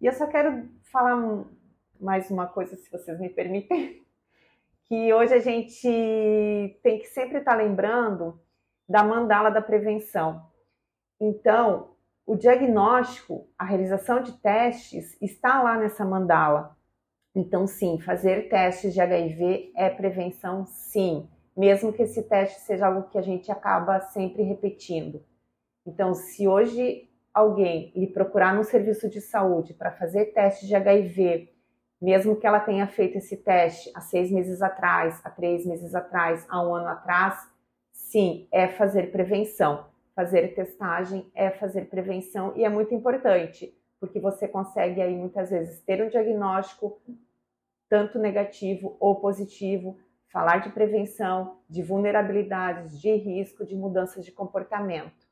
E 0.00 0.06
eu 0.06 0.12
só 0.12 0.28
quero 0.28 0.68
falar 0.92 1.44
mais 2.00 2.30
uma 2.30 2.46
coisa, 2.46 2.76
se 2.76 2.88
vocês 2.88 3.18
me 3.18 3.28
permitem, 3.28 4.06
que 4.86 5.12
hoje 5.12 5.34
a 5.34 5.40
gente 5.40 6.78
tem 6.80 7.00
que 7.00 7.06
sempre 7.06 7.38
estar 7.38 7.56
lembrando 7.56 8.40
da 8.88 9.02
mandala 9.02 9.50
da 9.50 9.60
prevenção. 9.60 10.46
Então, 11.20 11.96
o 12.24 12.36
diagnóstico, 12.36 13.48
a 13.58 13.64
realização 13.64 14.22
de 14.22 14.30
testes 14.40 15.20
está 15.20 15.60
lá 15.60 15.76
nessa 15.76 16.04
mandala. 16.04 16.76
Então, 17.34 17.66
sim, 17.66 17.98
fazer 17.98 18.48
testes 18.48 18.94
de 18.94 19.00
HIV 19.00 19.72
é 19.74 19.90
prevenção, 19.90 20.64
sim 20.66 21.28
mesmo 21.56 21.92
que 21.92 22.02
esse 22.02 22.22
teste 22.22 22.60
seja 22.60 22.86
algo 22.86 23.08
que 23.08 23.16
a 23.16 23.22
gente 23.22 23.50
acaba 23.50 24.00
sempre 24.00 24.42
repetindo. 24.42 25.24
Então, 25.86 26.12
se 26.14 26.46
hoje 26.46 27.08
alguém 27.32 27.92
lhe 27.94 28.06
procurar 28.06 28.54
no 28.54 28.64
serviço 28.64 29.08
de 29.08 29.20
saúde 29.20 29.72
para 29.72 29.92
fazer 29.92 30.26
teste 30.26 30.66
de 30.66 30.74
HIV, 30.74 31.52
mesmo 32.00 32.36
que 32.36 32.46
ela 32.46 32.60
tenha 32.60 32.86
feito 32.86 33.16
esse 33.16 33.36
teste 33.36 33.90
há 33.94 34.00
seis 34.00 34.30
meses 34.30 34.60
atrás, 34.60 35.20
há 35.24 35.30
três 35.30 35.64
meses 35.64 35.94
atrás, 35.94 36.44
há 36.48 36.62
um 36.62 36.74
ano 36.74 36.88
atrás, 36.88 37.48
sim, 37.92 38.46
é 38.52 38.68
fazer 38.68 39.10
prevenção. 39.10 39.86
Fazer 40.14 40.54
testagem 40.54 41.30
é 41.34 41.50
fazer 41.50 41.86
prevenção 41.86 42.52
e 42.56 42.64
é 42.64 42.68
muito 42.70 42.94
importante, 42.94 43.74
porque 44.00 44.18
você 44.18 44.48
consegue 44.48 45.00
aí 45.00 45.14
muitas 45.14 45.50
vezes 45.50 45.80
ter 45.82 46.02
um 46.02 46.08
diagnóstico 46.08 47.00
tanto 47.88 48.18
negativo 48.18 48.96
ou 48.98 49.16
positivo, 49.16 49.98
falar 50.32 50.58
de 50.58 50.70
prevenção, 50.70 51.58
de 51.68 51.82
vulnerabilidades, 51.82 53.00
de 53.00 53.14
risco, 53.14 53.64
de 53.64 53.74
mudanças 53.74 54.24
de 54.24 54.32
comportamento. 54.32 55.26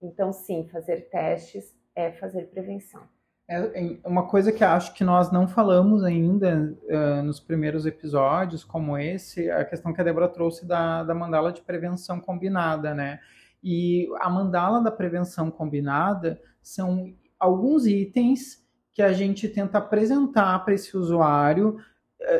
Então, 0.00 0.32
sim, 0.32 0.68
fazer 0.70 1.08
testes 1.10 1.76
é 1.94 2.12
fazer 2.12 2.48
prevenção. 2.48 3.02
É 3.50 3.98
uma 4.04 4.26
coisa 4.26 4.52
que 4.52 4.62
acho 4.62 4.92
que 4.92 5.02
nós 5.02 5.32
não 5.32 5.48
falamos 5.48 6.04
ainda 6.04 6.76
uh, 6.82 7.22
nos 7.22 7.40
primeiros 7.40 7.86
episódios, 7.86 8.62
como 8.62 8.98
esse, 8.98 9.50
a 9.50 9.64
questão 9.64 9.90
que 9.90 10.00
a 10.02 10.04
Débora 10.04 10.28
trouxe 10.28 10.66
da, 10.66 11.02
da 11.02 11.14
mandala 11.14 11.50
de 11.50 11.62
prevenção 11.62 12.20
combinada, 12.20 12.94
né? 12.94 13.20
E 13.64 14.06
a 14.20 14.28
mandala 14.28 14.82
da 14.82 14.90
prevenção 14.90 15.50
combinada 15.50 16.38
são 16.62 17.14
alguns 17.40 17.86
itens 17.86 18.62
que 18.92 19.00
a 19.00 19.14
gente 19.14 19.48
tenta 19.48 19.78
apresentar 19.78 20.58
para 20.62 20.74
esse 20.74 20.94
usuário 20.94 21.78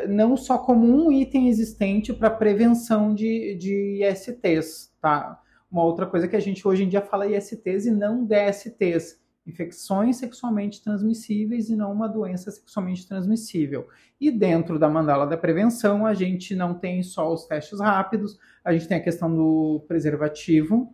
não 0.07 0.35
só 0.35 0.57
como 0.57 0.85
um 0.85 1.11
item 1.11 1.47
existente 1.47 2.13
para 2.13 2.29
prevenção 2.29 3.13
de, 3.13 3.55
de 3.55 4.03
ISTs, 4.03 4.93
tá? 5.01 5.41
Uma 5.71 5.83
outra 5.83 6.05
coisa 6.05 6.27
que 6.27 6.35
a 6.35 6.39
gente 6.39 6.67
hoje 6.67 6.83
em 6.83 6.89
dia 6.89 7.01
fala 7.01 7.27
ISTs 7.27 7.85
e 7.85 7.91
não 7.91 8.25
DSTs, 8.25 9.19
infecções 9.45 10.17
sexualmente 10.17 10.83
transmissíveis 10.83 11.69
e 11.69 11.75
não 11.75 11.91
uma 11.91 12.07
doença 12.07 12.51
sexualmente 12.51 13.07
transmissível. 13.07 13.87
E 14.19 14.31
dentro 14.31 14.77
da 14.77 14.89
mandala 14.89 15.25
da 15.25 15.37
prevenção, 15.37 16.05
a 16.05 16.13
gente 16.13 16.55
não 16.55 16.73
tem 16.73 17.01
só 17.03 17.31
os 17.31 17.45
testes 17.45 17.79
rápidos, 17.79 18.37
a 18.63 18.73
gente 18.73 18.87
tem 18.87 18.97
a 18.97 19.03
questão 19.03 19.33
do 19.33 19.85
preservativo, 19.87 20.93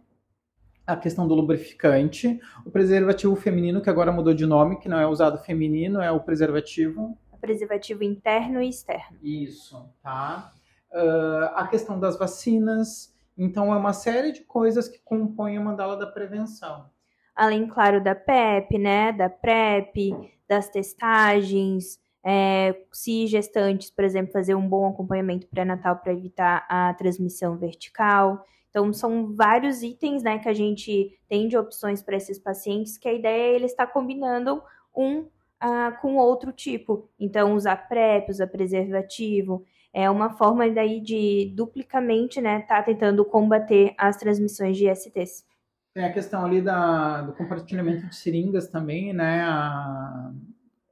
a 0.85 0.95
questão 0.95 1.27
do 1.27 1.33
lubrificante, 1.33 2.39
o 2.63 2.69
preservativo 2.69 3.35
feminino, 3.35 3.81
que 3.81 3.89
agora 3.89 4.11
mudou 4.11 4.33
de 4.33 4.45
nome, 4.45 4.77
que 4.77 4.87
não 4.87 4.99
é 4.99 5.07
usado 5.07 5.39
feminino, 5.39 5.99
é 5.99 6.11
o 6.11 6.19
preservativo 6.19 7.17
preservativo 7.45 8.03
interno 8.03 8.59
e 8.59 8.69
externo. 8.69 9.19
Isso, 9.21 9.87
tá? 10.01 10.51
Uh, 10.91 11.45
a 11.53 11.67
questão 11.67 11.99
das 11.99 12.17
vacinas. 12.17 13.15
Então, 13.37 13.71
é 13.71 13.77
uma 13.77 13.93
série 13.93 14.31
de 14.31 14.41
coisas 14.41 14.87
que 14.87 14.97
compõem 14.99 15.57
a 15.57 15.61
mandala 15.61 15.95
da 15.95 16.07
prevenção. 16.07 16.89
Além, 17.35 17.67
claro, 17.67 18.03
da 18.03 18.15
PEP, 18.15 18.79
né? 18.79 19.11
Da 19.11 19.29
PrEP, 19.29 20.15
das 20.47 20.69
testagens, 20.69 21.99
é, 22.25 22.75
se 22.91 23.27
gestantes, 23.27 23.91
por 23.91 24.03
exemplo, 24.03 24.31
fazer 24.31 24.55
um 24.55 24.67
bom 24.67 24.87
acompanhamento 24.87 25.47
pré-natal 25.47 25.97
para 25.97 26.13
evitar 26.13 26.65
a 26.67 26.91
transmissão 26.95 27.57
vertical. 27.57 28.43
Então, 28.69 28.91
são 28.91 29.35
vários 29.35 29.83
itens 29.83 30.23
né, 30.23 30.39
que 30.39 30.49
a 30.49 30.53
gente 30.53 31.15
tem 31.29 31.47
de 31.47 31.57
opções 31.57 32.01
para 32.01 32.15
esses 32.15 32.39
pacientes, 32.39 32.97
que 32.97 33.07
a 33.07 33.13
ideia 33.13 33.51
é 33.51 33.55
ele 33.55 33.65
estar 33.65 33.85
combinando 33.87 34.63
um 34.95 35.27
ah, 35.59 35.91
com 36.01 36.15
outro 36.15 36.51
tipo. 36.51 37.09
Então, 37.19 37.53
usar 37.53 37.87
PrEP, 37.87 38.29
usar 38.29 38.47
preservativo, 38.47 39.63
é 39.93 40.09
uma 40.09 40.29
forma 40.29 40.69
daí 40.69 40.99
de 40.99 41.53
duplicamente, 41.55 42.41
né, 42.41 42.59
tá 42.61 42.83
tentando 42.83 43.23
combater 43.23 43.93
as 43.97 44.17
transmissões 44.17 44.75
de 44.75 44.93
STs. 44.93 45.45
Tem 45.93 46.03
a 46.03 46.11
questão 46.11 46.45
ali 46.45 46.61
da, 46.61 47.21
do 47.21 47.33
compartilhamento 47.33 48.05
de 48.07 48.15
seringas 48.15 48.67
também, 48.67 49.13
né? 49.13 49.43
A, 49.43 50.33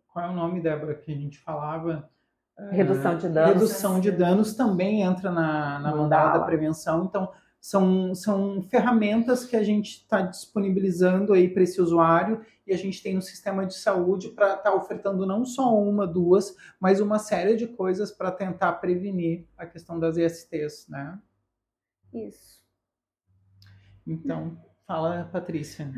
qual 0.08 0.26
é 0.26 0.30
o 0.30 0.34
nome, 0.34 0.62
Débora, 0.62 0.94
que 0.96 1.12
a 1.12 1.16
gente 1.16 1.38
falava? 1.40 2.10
Redução 2.72 3.18
de 3.18 3.28
danos. 3.28 3.54
Redução 3.54 4.00
de 4.00 4.12
danos 4.12 4.54
também 4.56 5.02
entra 5.02 5.30
na, 5.30 5.80
na 5.80 5.94
mandala 5.94 6.40
da 6.40 6.46
prevenção. 6.46 7.04
Então, 7.04 7.30
são, 7.64 8.14
são 8.14 8.62
ferramentas 8.64 9.46
que 9.46 9.56
a 9.56 9.64
gente 9.64 10.00
está 10.00 10.22
disponibilizando 10.22 11.32
aí 11.32 11.48
para 11.48 11.64
esse 11.64 11.82
usuário 11.82 12.46
e 12.68 12.74
a 12.74 12.78
gente 12.78 13.02
tem 13.02 13.16
no 13.16 13.22
sistema 13.22 13.66
de 13.66 13.76
saúde 13.76 14.32
para 14.32 14.56
estar 14.56 14.64
tá 14.64 14.76
ofertando 14.76 15.26
não 15.26 15.46
só 15.46 15.74
uma, 15.74 16.06
duas, 16.06 16.58
mas 16.78 17.00
uma 17.00 17.20
série 17.20 17.56
de 17.56 17.66
coisas 17.66 18.12
para 18.12 18.34
tentar 18.34 18.74
prevenir 18.74 19.46
a 19.58 19.66
questão 19.66 19.98
das 19.98 20.18
ISTs, 20.18 20.90
né? 20.90 21.18
Isso. 22.14 22.62
Então, 24.06 24.58
fala, 24.86 25.30
Patrícia. 25.32 25.90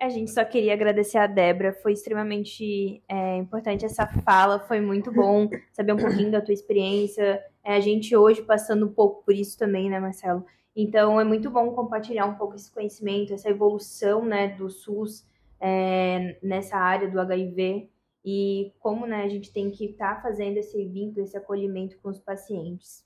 A 0.00 0.08
gente 0.08 0.30
só 0.30 0.42
queria 0.46 0.72
agradecer 0.72 1.18
a 1.18 1.26
Débora, 1.26 1.74
foi 1.74 1.92
extremamente 1.92 3.04
é, 3.06 3.36
importante 3.36 3.84
essa 3.84 4.06
fala, 4.06 4.60
foi 4.60 4.80
muito 4.80 5.12
bom 5.12 5.46
saber 5.74 5.92
um 5.92 5.98
pouquinho 5.98 6.30
da 6.30 6.40
tua 6.40 6.54
experiência. 6.54 7.44
É, 7.62 7.76
a 7.76 7.80
gente 7.80 8.16
hoje 8.16 8.40
passando 8.40 8.86
um 8.86 8.92
pouco 8.94 9.22
por 9.22 9.34
isso 9.34 9.58
também, 9.58 9.90
né, 9.90 10.00
Marcelo? 10.00 10.46
Então 10.74 11.20
é 11.20 11.24
muito 11.24 11.50
bom 11.50 11.72
compartilhar 11.72 12.26
um 12.26 12.34
pouco 12.34 12.56
esse 12.56 12.72
conhecimento, 12.72 13.34
essa 13.34 13.50
evolução 13.50 14.24
né, 14.24 14.48
do 14.48 14.70
SUS, 14.70 15.26
é, 15.60 16.38
nessa 16.42 16.76
área 16.76 17.08
do 17.08 17.20
HIV 17.20 17.90
e 18.24 18.72
como 18.80 19.06
né, 19.06 19.22
a 19.22 19.28
gente 19.28 19.52
tem 19.52 19.70
que 19.70 19.84
estar 19.86 20.16
tá 20.16 20.22
fazendo 20.22 20.56
esse 20.56 20.84
vínculo, 20.86 21.24
esse 21.24 21.36
acolhimento 21.36 21.98
com 22.02 22.08
os 22.08 22.18
pacientes. 22.18 23.04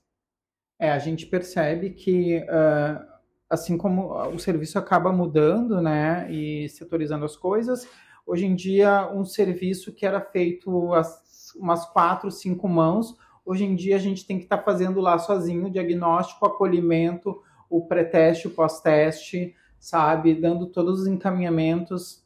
É, 0.79 0.91
a 0.91 0.99
gente 0.99 1.25
percebe 1.25 1.91
que 1.91 2.37
uh, 2.37 3.05
assim 3.49 3.77
como 3.77 4.13
o 4.29 4.39
serviço 4.39 4.77
acaba 4.77 5.11
mudando, 5.11 5.81
né, 5.81 6.31
e 6.31 6.69
setorizando 6.69 7.25
as 7.25 7.35
coisas, 7.35 7.87
hoje 8.25 8.45
em 8.45 8.55
dia 8.55 9.11
um 9.11 9.25
serviço 9.25 9.93
que 9.93 10.05
era 10.05 10.21
feito 10.21 10.93
as, 10.93 11.53
umas 11.55 11.85
quatro, 11.85 12.29
cinco 12.29 12.67
mãos, 12.67 13.15
hoje 13.45 13.63
em 13.63 13.75
dia 13.75 13.95
a 13.95 13.99
gente 13.99 14.25
tem 14.25 14.37
que 14.37 14.43
estar 14.43 14.57
tá 14.57 14.63
fazendo 14.63 14.99
lá 14.99 15.17
sozinho 15.17 15.69
diagnóstico, 15.69 16.45
acolhimento, 16.45 17.41
o 17.69 17.85
pré-teste, 17.85 18.47
o 18.47 18.51
pós-teste, 18.51 19.55
sabe, 19.79 20.33
dando 20.35 20.67
todos 20.67 21.01
os 21.01 21.07
encaminhamentos. 21.07 22.25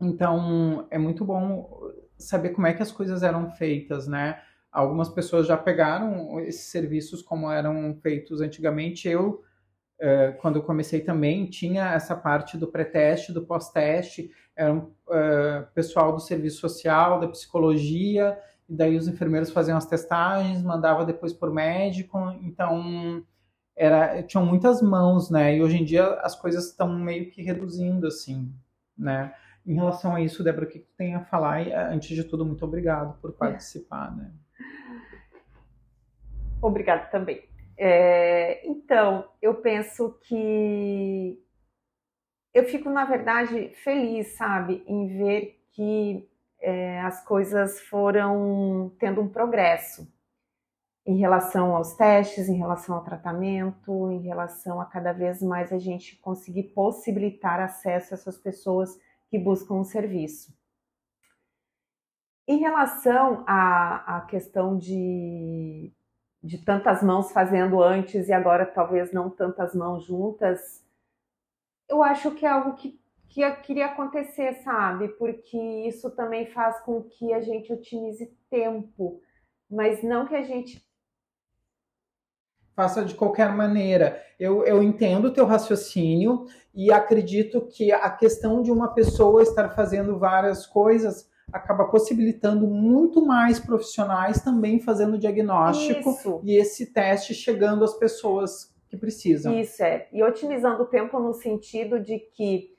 Então, 0.00 0.86
é 0.90 0.98
muito 0.98 1.24
bom 1.24 1.92
saber 2.18 2.50
como 2.50 2.66
é 2.66 2.72
que 2.72 2.82
as 2.82 2.92
coisas 2.92 3.22
eram 3.22 3.50
feitas, 3.50 4.06
né? 4.06 4.40
Algumas 4.70 5.08
pessoas 5.08 5.46
já 5.46 5.56
pegaram 5.56 6.40
esses 6.40 6.66
serviços 6.66 7.22
como 7.22 7.50
eram 7.50 7.94
feitos 8.02 8.40
antigamente. 8.40 9.08
Eu, 9.08 9.42
eh, 10.00 10.32
quando 10.40 10.62
comecei 10.62 11.00
também, 11.00 11.46
tinha 11.46 11.92
essa 11.94 12.16
parte 12.16 12.58
do 12.58 12.66
pré-teste, 12.66 13.32
do 13.32 13.46
pós-teste, 13.46 14.30
era 14.56 14.72
um 14.72 14.78
uh, 14.78 15.66
pessoal 15.74 16.12
do 16.12 16.20
serviço 16.20 16.60
social, 16.60 17.18
da 17.18 17.28
psicologia, 17.28 18.38
e 18.68 18.74
daí 18.74 18.96
os 18.96 19.08
enfermeiros 19.08 19.50
faziam 19.50 19.76
as 19.76 19.86
testagens, 19.86 20.62
mandava 20.62 21.04
depois 21.04 21.32
por 21.32 21.52
médico, 21.52 22.18
então 22.40 23.24
era 23.76 24.22
tinham 24.22 24.46
muitas 24.46 24.80
mãos, 24.80 25.30
né? 25.30 25.56
E 25.56 25.62
hoje 25.62 25.76
em 25.76 25.84
dia 25.84 26.04
as 26.20 26.34
coisas 26.34 26.66
estão 26.66 26.98
meio 26.98 27.30
que 27.30 27.42
reduzindo 27.42 28.06
assim, 28.06 28.52
né? 28.96 29.34
Em 29.66 29.74
relação 29.74 30.14
a 30.14 30.20
isso, 30.20 30.44
Débora, 30.44 30.66
o 30.66 30.68
que 30.68 30.78
tu 30.78 30.92
tem 30.96 31.14
a 31.14 31.24
falar? 31.24 31.66
E, 31.66 31.72
antes 31.72 32.14
de 32.14 32.22
tudo, 32.22 32.44
muito 32.44 32.64
obrigado 32.64 33.18
por 33.20 33.32
participar, 33.32 34.14
né? 34.14 34.30
Obrigada 36.60 37.06
também. 37.06 37.42
É, 37.76 38.66
então, 38.66 39.28
eu 39.40 39.54
penso 39.54 40.18
que 40.22 41.42
eu 42.52 42.64
fico, 42.64 42.88
na 42.90 43.04
verdade, 43.04 43.70
feliz, 43.82 44.36
sabe, 44.36 44.84
em 44.86 45.18
ver 45.18 45.60
que 45.72 46.28
é, 46.60 47.00
as 47.00 47.24
coisas 47.24 47.80
foram 47.80 48.94
tendo 48.98 49.20
um 49.20 49.28
progresso 49.28 50.13
em 51.06 51.16
relação 51.16 51.76
aos 51.76 51.94
testes, 51.94 52.48
em 52.48 52.56
relação 52.56 52.96
ao 52.96 53.04
tratamento, 53.04 54.10
em 54.10 54.22
relação 54.22 54.80
a 54.80 54.86
cada 54.86 55.12
vez 55.12 55.42
mais 55.42 55.72
a 55.72 55.78
gente 55.78 56.16
conseguir 56.16 56.64
possibilitar 56.74 57.60
acesso 57.60 58.14
a 58.14 58.16
essas 58.16 58.38
pessoas 58.38 58.98
que 59.28 59.38
buscam 59.38 59.74
um 59.74 59.84
serviço. 59.84 60.56
Em 62.46 62.58
relação 62.58 63.44
à, 63.46 64.16
à 64.16 64.20
questão 64.22 64.78
de, 64.78 65.92
de 66.42 66.58
tantas 66.58 67.02
mãos 67.02 67.32
fazendo 67.32 67.82
antes 67.82 68.28
e 68.28 68.32
agora 68.32 68.64
talvez 68.64 69.12
não 69.12 69.28
tantas 69.28 69.74
mãos 69.74 70.04
juntas, 70.04 70.84
eu 71.88 72.02
acho 72.02 72.30
que 72.30 72.46
é 72.46 72.48
algo 72.48 72.74
que, 72.74 72.98
que 73.28 73.50
queria 73.56 73.86
acontecer, 73.86 74.54
sabe? 74.62 75.08
Porque 75.08 75.58
isso 75.86 76.10
também 76.10 76.46
faz 76.46 76.80
com 76.80 77.02
que 77.02 77.32
a 77.32 77.40
gente 77.40 77.72
otimize 77.72 78.26
tempo, 78.48 79.20
mas 79.70 80.02
não 80.02 80.26
que 80.26 80.34
a 80.34 80.42
gente 80.42 80.82
faça 82.74 83.04
de 83.04 83.14
qualquer 83.14 83.52
maneira. 83.52 84.20
Eu, 84.38 84.64
eu 84.64 84.82
entendo 84.82 85.26
o 85.26 85.32
teu 85.32 85.46
raciocínio 85.46 86.46
e 86.74 86.92
acredito 86.92 87.62
que 87.62 87.92
a 87.92 88.10
questão 88.10 88.62
de 88.62 88.70
uma 88.70 88.88
pessoa 88.88 89.42
estar 89.42 89.70
fazendo 89.70 90.18
várias 90.18 90.66
coisas 90.66 91.30
acaba 91.52 91.84
possibilitando 91.84 92.66
muito 92.66 93.24
mais 93.24 93.60
profissionais 93.60 94.42
também 94.42 94.80
fazendo 94.80 95.18
diagnóstico 95.18 96.10
Isso. 96.10 96.40
e 96.42 96.56
esse 96.56 96.92
teste 96.92 97.32
chegando 97.32 97.84
às 97.84 97.94
pessoas 97.94 98.74
que 98.88 98.96
precisam. 98.96 99.58
Isso 99.58 99.82
é. 99.82 100.08
E 100.12 100.22
otimizando 100.22 100.82
o 100.82 100.86
tempo 100.86 101.18
no 101.20 101.32
sentido 101.32 102.00
de 102.00 102.18
que 102.18 102.70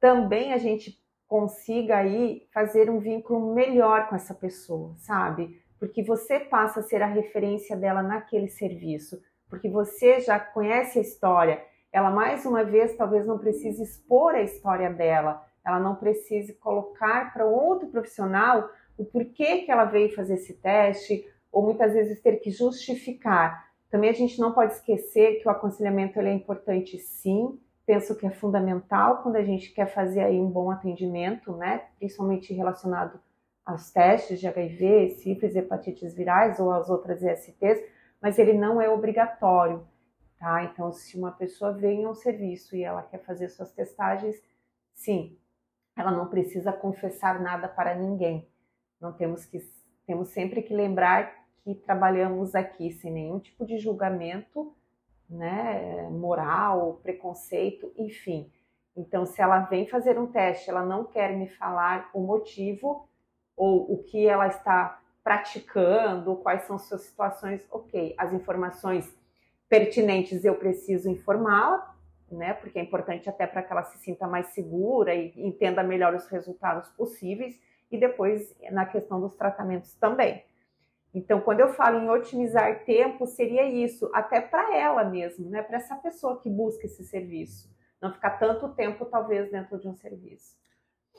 também 0.00 0.52
a 0.52 0.58
gente 0.58 0.98
consiga 1.26 1.98
aí 1.98 2.46
fazer 2.52 2.88
um 2.88 2.98
vínculo 2.98 3.54
melhor 3.54 4.08
com 4.08 4.14
essa 4.14 4.34
pessoa, 4.34 4.94
sabe? 4.98 5.60
Porque 5.78 6.02
você 6.02 6.38
passa 6.38 6.80
a 6.80 6.82
ser 6.82 7.02
a 7.02 7.06
referência 7.06 7.76
dela 7.76 8.02
naquele 8.02 8.48
serviço, 8.48 9.20
porque 9.54 9.68
você 9.68 10.18
já 10.18 10.38
conhece 10.40 10.98
a 10.98 11.02
história. 11.02 11.62
Ela 11.92 12.10
mais 12.10 12.44
uma 12.44 12.64
vez 12.64 12.96
talvez 12.96 13.24
não 13.24 13.38
precise 13.38 13.84
expor 13.84 14.34
a 14.34 14.42
história 14.42 14.90
dela, 14.90 15.46
ela 15.64 15.78
não 15.78 15.94
precise 15.94 16.54
colocar 16.54 17.32
para 17.32 17.46
outro 17.46 17.88
profissional 17.88 18.68
o 18.98 19.04
porquê 19.04 19.58
que 19.58 19.70
ela 19.70 19.84
veio 19.84 20.12
fazer 20.12 20.34
esse 20.34 20.54
teste, 20.54 21.24
ou 21.52 21.62
muitas 21.62 21.92
vezes 21.92 22.20
ter 22.20 22.40
que 22.40 22.50
justificar. 22.50 23.68
Também 23.88 24.10
a 24.10 24.14
gente 24.14 24.40
não 24.40 24.52
pode 24.52 24.72
esquecer 24.72 25.40
que 25.40 25.46
o 25.46 25.50
aconselhamento 25.52 26.18
ele 26.18 26.30
é 26.30 26.32
importante 26.32 26.98
sim, 26.98 27.56
penso 27.86 28.16
que 28.16 28.26
é 28.26 28.30
fundamental 28.30 29.22
quando 29.22 29.36
a 29.36 29.44
gente 29.44 29.72
quer 29.72 29.86
fazer 29.86 30.24
aí 30.24 30.40
um 30.40 30.50
bom 30.50 30.68
atendimento, 30.70 31.52
né, 31.52 31.84
principalmente 31.98 32.52
relacionado 32.52 33.20
aos 33.64 33.92
testes 33.92 34.40
de 34.40 34.48
HIV, 34.48 35.10
sífilis, 35.10 35.54
hepatites 35.54 36.12
virais 36.12 36.58
ou 36.58 36.72
às 36.72 36.90
outras 36.90 37.22
ISTs, 37.22 37.93
mas 38.24 38.38
ele 38.38 38.54
não 38.54 38.80
é 38.80 38.88
obrigatório, 38.88 39.86
tá? 40.38 40.64
Então, 40.64 40.90
se 40.90 41.14
uma 41.14 41.30
pessoa 41.30 41.72
vem 41.72 42.00
em 42.00 42.06
um 42.06 42.14
serviço 42.14 42.74
e 42.74 42.82
ela 42.82 43.02
quer 43.02 43.18
fazer 43.18 43.50
suas 43.50 43.70
testagens, 43.70 44.42
sim, 44.94 45.38
ela 45.94 46.10
não 46.10 46.28
precisa 46.28 46.72
confessar 46.72 47.38
nada 47.38 47.68
para 47.68 47.94
ninguém. 47.94 48.48
Não 48.98 49.12
temos 49.12 49.44
que 49.44 49.58
temos 50.06 50.30
sempre 50.30 50.62
que 50.62 50.74
lembrar 50.74 51.34
que 51.62 51.74
trabalhamos 51.74 52.54
aqui 52.54 52.92
sem 52.92 53.12
nenhum 53.12 53.38
tipo 53.38 53.66
de 53.66 53.76
julgamento, 53.76 54.74
né, 55.28 56.08
moral, 56.08 57.00
preconceito, 57.02 57.92
enfim. 57.94 58.50
Então, 58.96 59.26
se 59.26 59.42
ela 59.42 59.60
vem 59.60 59.86
fazer 59.86 60.18
um 60.18 60.28
teste, 60.28 60.70
ela 60.70 60.82
não 60.82 61.04
quer 61.04 61.36
me 61.36 61.46
falar 61.46 62.08
o 62.14 62.20
motivo 62.20 63.06
ou 63.54 63.92
o 63.92 64.02
que 64.02 64.26
ela 64.26 64.46
está 64.46 64.98
praticando, 65.24 66.36
quais 66.36 66.64
são 66.64 66.78
suas 66.78 67.00
situações, 67.00 67.66
ok. 67.70 68.14
As 68.18 68.32
informações 68.34 69.10
pertinentes 69.68 70.44
eu 70.44 70.54
preciso 70.54 71.08
informá-la, 71.08 71.96
né? 72.30 72.52
Porque 72.52 72.78
é 72.78 72.82
importante 72.82 73.28
até 73.28 73.46
para 73.46 73.62
que 73.62 73.72
ela 73.72 73.84
se 73.84 73.98
sinta 73.98 74.28
mais 74.28 74.48
segura 74.48 75.14
e 75.14 75.32
entenda 75.36 75.82
melhor 75.82 76.14
os 76.14 76.26
resultados 76.28 76.90
possíveis. 76.90 77.58
E 77.90 77.98
depois 77.98 78.54
na 78.70 78.84
questão 78.84 79.18
dos 79.20 79.34
tratamentos 79.34 79.94
também. 79.94 80.44
Então, 81.14 81.40
quando 81.40 81.60
eu 81.60 81.68
falo 81.68 82.00
em 82.00 82.10
otimizar 82.10 82.84
tempo, 82.84 83.24
seria 83.24 83.64
isso, 83.64 84.10
até 84.12 84.40
para 84.40 84.76
ela 84.76 85.04
mesmo, 85.04 85.48
né? 85.48 85.62
Para 85.62 85.78
essa 85.78 85.94
pessoa 85.96 86.40
que 86.40 86.50
busca 86.50 86.86
esse 86.86 87.04
serviço. 87.04 87.72
Não 88.02 88.12
ficar 88.12 88.30
tanto 88.32 88.68
tempo, 88.74 89.06
talvez, 89.06 89.50
dentro 89.50 89.78
de 89.78 89.88
um 89.88 89.94
serviço. 89.94 90.56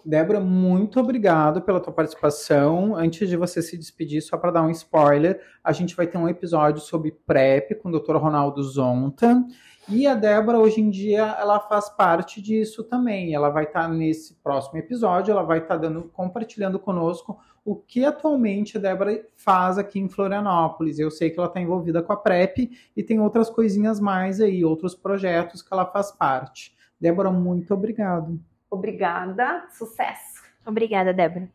Débora, 0.06 0.40
muito 0.40 1.00
obrigado 1.00 1.64
pela 1.64 1.80
tua 1.80 1.92
participação. 1.92 2.96
Antes 2.96 3.28
de 3.28 3.36
você 3.36 3.60
se 3.60 3.76
despedir, 3.76 4.22
só 4.22 4.38
para 4.38 4.52
dar 4.52 4.62
um 4.62 4.70
spoiler, 4.70 5.42
a 5.64 5.72
gente 5.72 5.96
vai 5.96 6.06
ter 6.06 6.20
um 6.20 6.30
episódio 6.30 6.80
sobre 6.80 7.12
PrEP 7.26 7.74
com 7.82 7.90
o 7.90 8.00
Dr. 8.00 8.16
Ronaldo 8.18 8.62
Zonta. 8.62 9.44
E 9.90 10.06
a 10.06 10.14
Débora, 10.14 10.60
hoje 10.60 10.80
em 10.80 10.92
dia, 10.92 11.36
ela 11.40 11.60
faz 11.60 11.90
parte 11.90 12.40
disso 12.40 12.84
também. 12.84 13.34
Ela 13.34 13.50
vai 13.50 13.64
estar 13.64 13.84
tá 13.84 13.88
nesse 13.88 14.36
próximo 14.36 14.78
episódio, 14.78 15.32
ela 15.32 15.42
vai 15.42 15.58
estar 15.58 15.80
tá 15.80 15.90
compartilhando 16.14 16.78
conosco 16.78 17.40
o 17.64 17.76
que 17.76 18.06
atualmente 18.06 18.78
a 18.78 18.80
Débora 18.80 19.26
faz 19.36 19.80
aqui 19.80 20.00
em 20.00 20.08
Florianópolis. 20.08 21.00
Eu 21.00 21.10
sei 21.10 21.32
que 21.32 21.40
ela 21.40 21.48
está 21.48 21.60
envolvida 21.60 22.04
com 22.04 22.14
a 22.14 22.18
PrEP 22.18 22.70
e 22.96 23.02
tem 23.02 23.20
outras 23.20 23.50
coisinhas 23.50 24.00
mais 24.00 24.40
aí, 24.40 24.64
outros 24.64 24.94
projetos 24.94 25.64
que 25.64 25.74
ela 25.74 25.86
faz 25.88 26.12
parte. 26.12 26.76
Débora, 27.02 27.32
muito 27.32 27.74
obrigado. 27.74 28.40
Obrigada, 28.70 29.68
sucesso. 29.72 30.44
Obrigada, 30.66 31.14
Débora. 31.14 31.50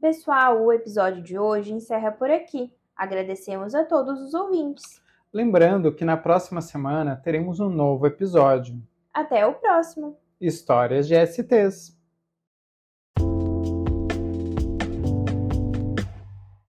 Pessoal, 0.00 0.62
o 0.62 0.72
episódio 0.72 1.22
de 1.22 1.38
hoje 1.38 1.72
encerra 1.72 2.12
por 2.12 2.30
aqui. 2.30 2.72
Agradecemos 2.96 3.74
a 3.74 3.84
todos 3.84 4.20
os 4.20 4.32
ouvintes. 4.32 5.02
Lembrando 5.32 5.94
que 5.94 6.04
na 6.04 6.16
próxima 6.16 6.60
semana 6.60 7.16
teremos 7.16 7.60
um 7.60 7.68
novo 7.68 8.06
episódio. 8.06 8.80
Até 9.12 9.44
o 9.46 9.54
próximo! 9.54 10.16
Histórias 10.40 11.08
de 11.08 11.14
STs. 11.26 11.97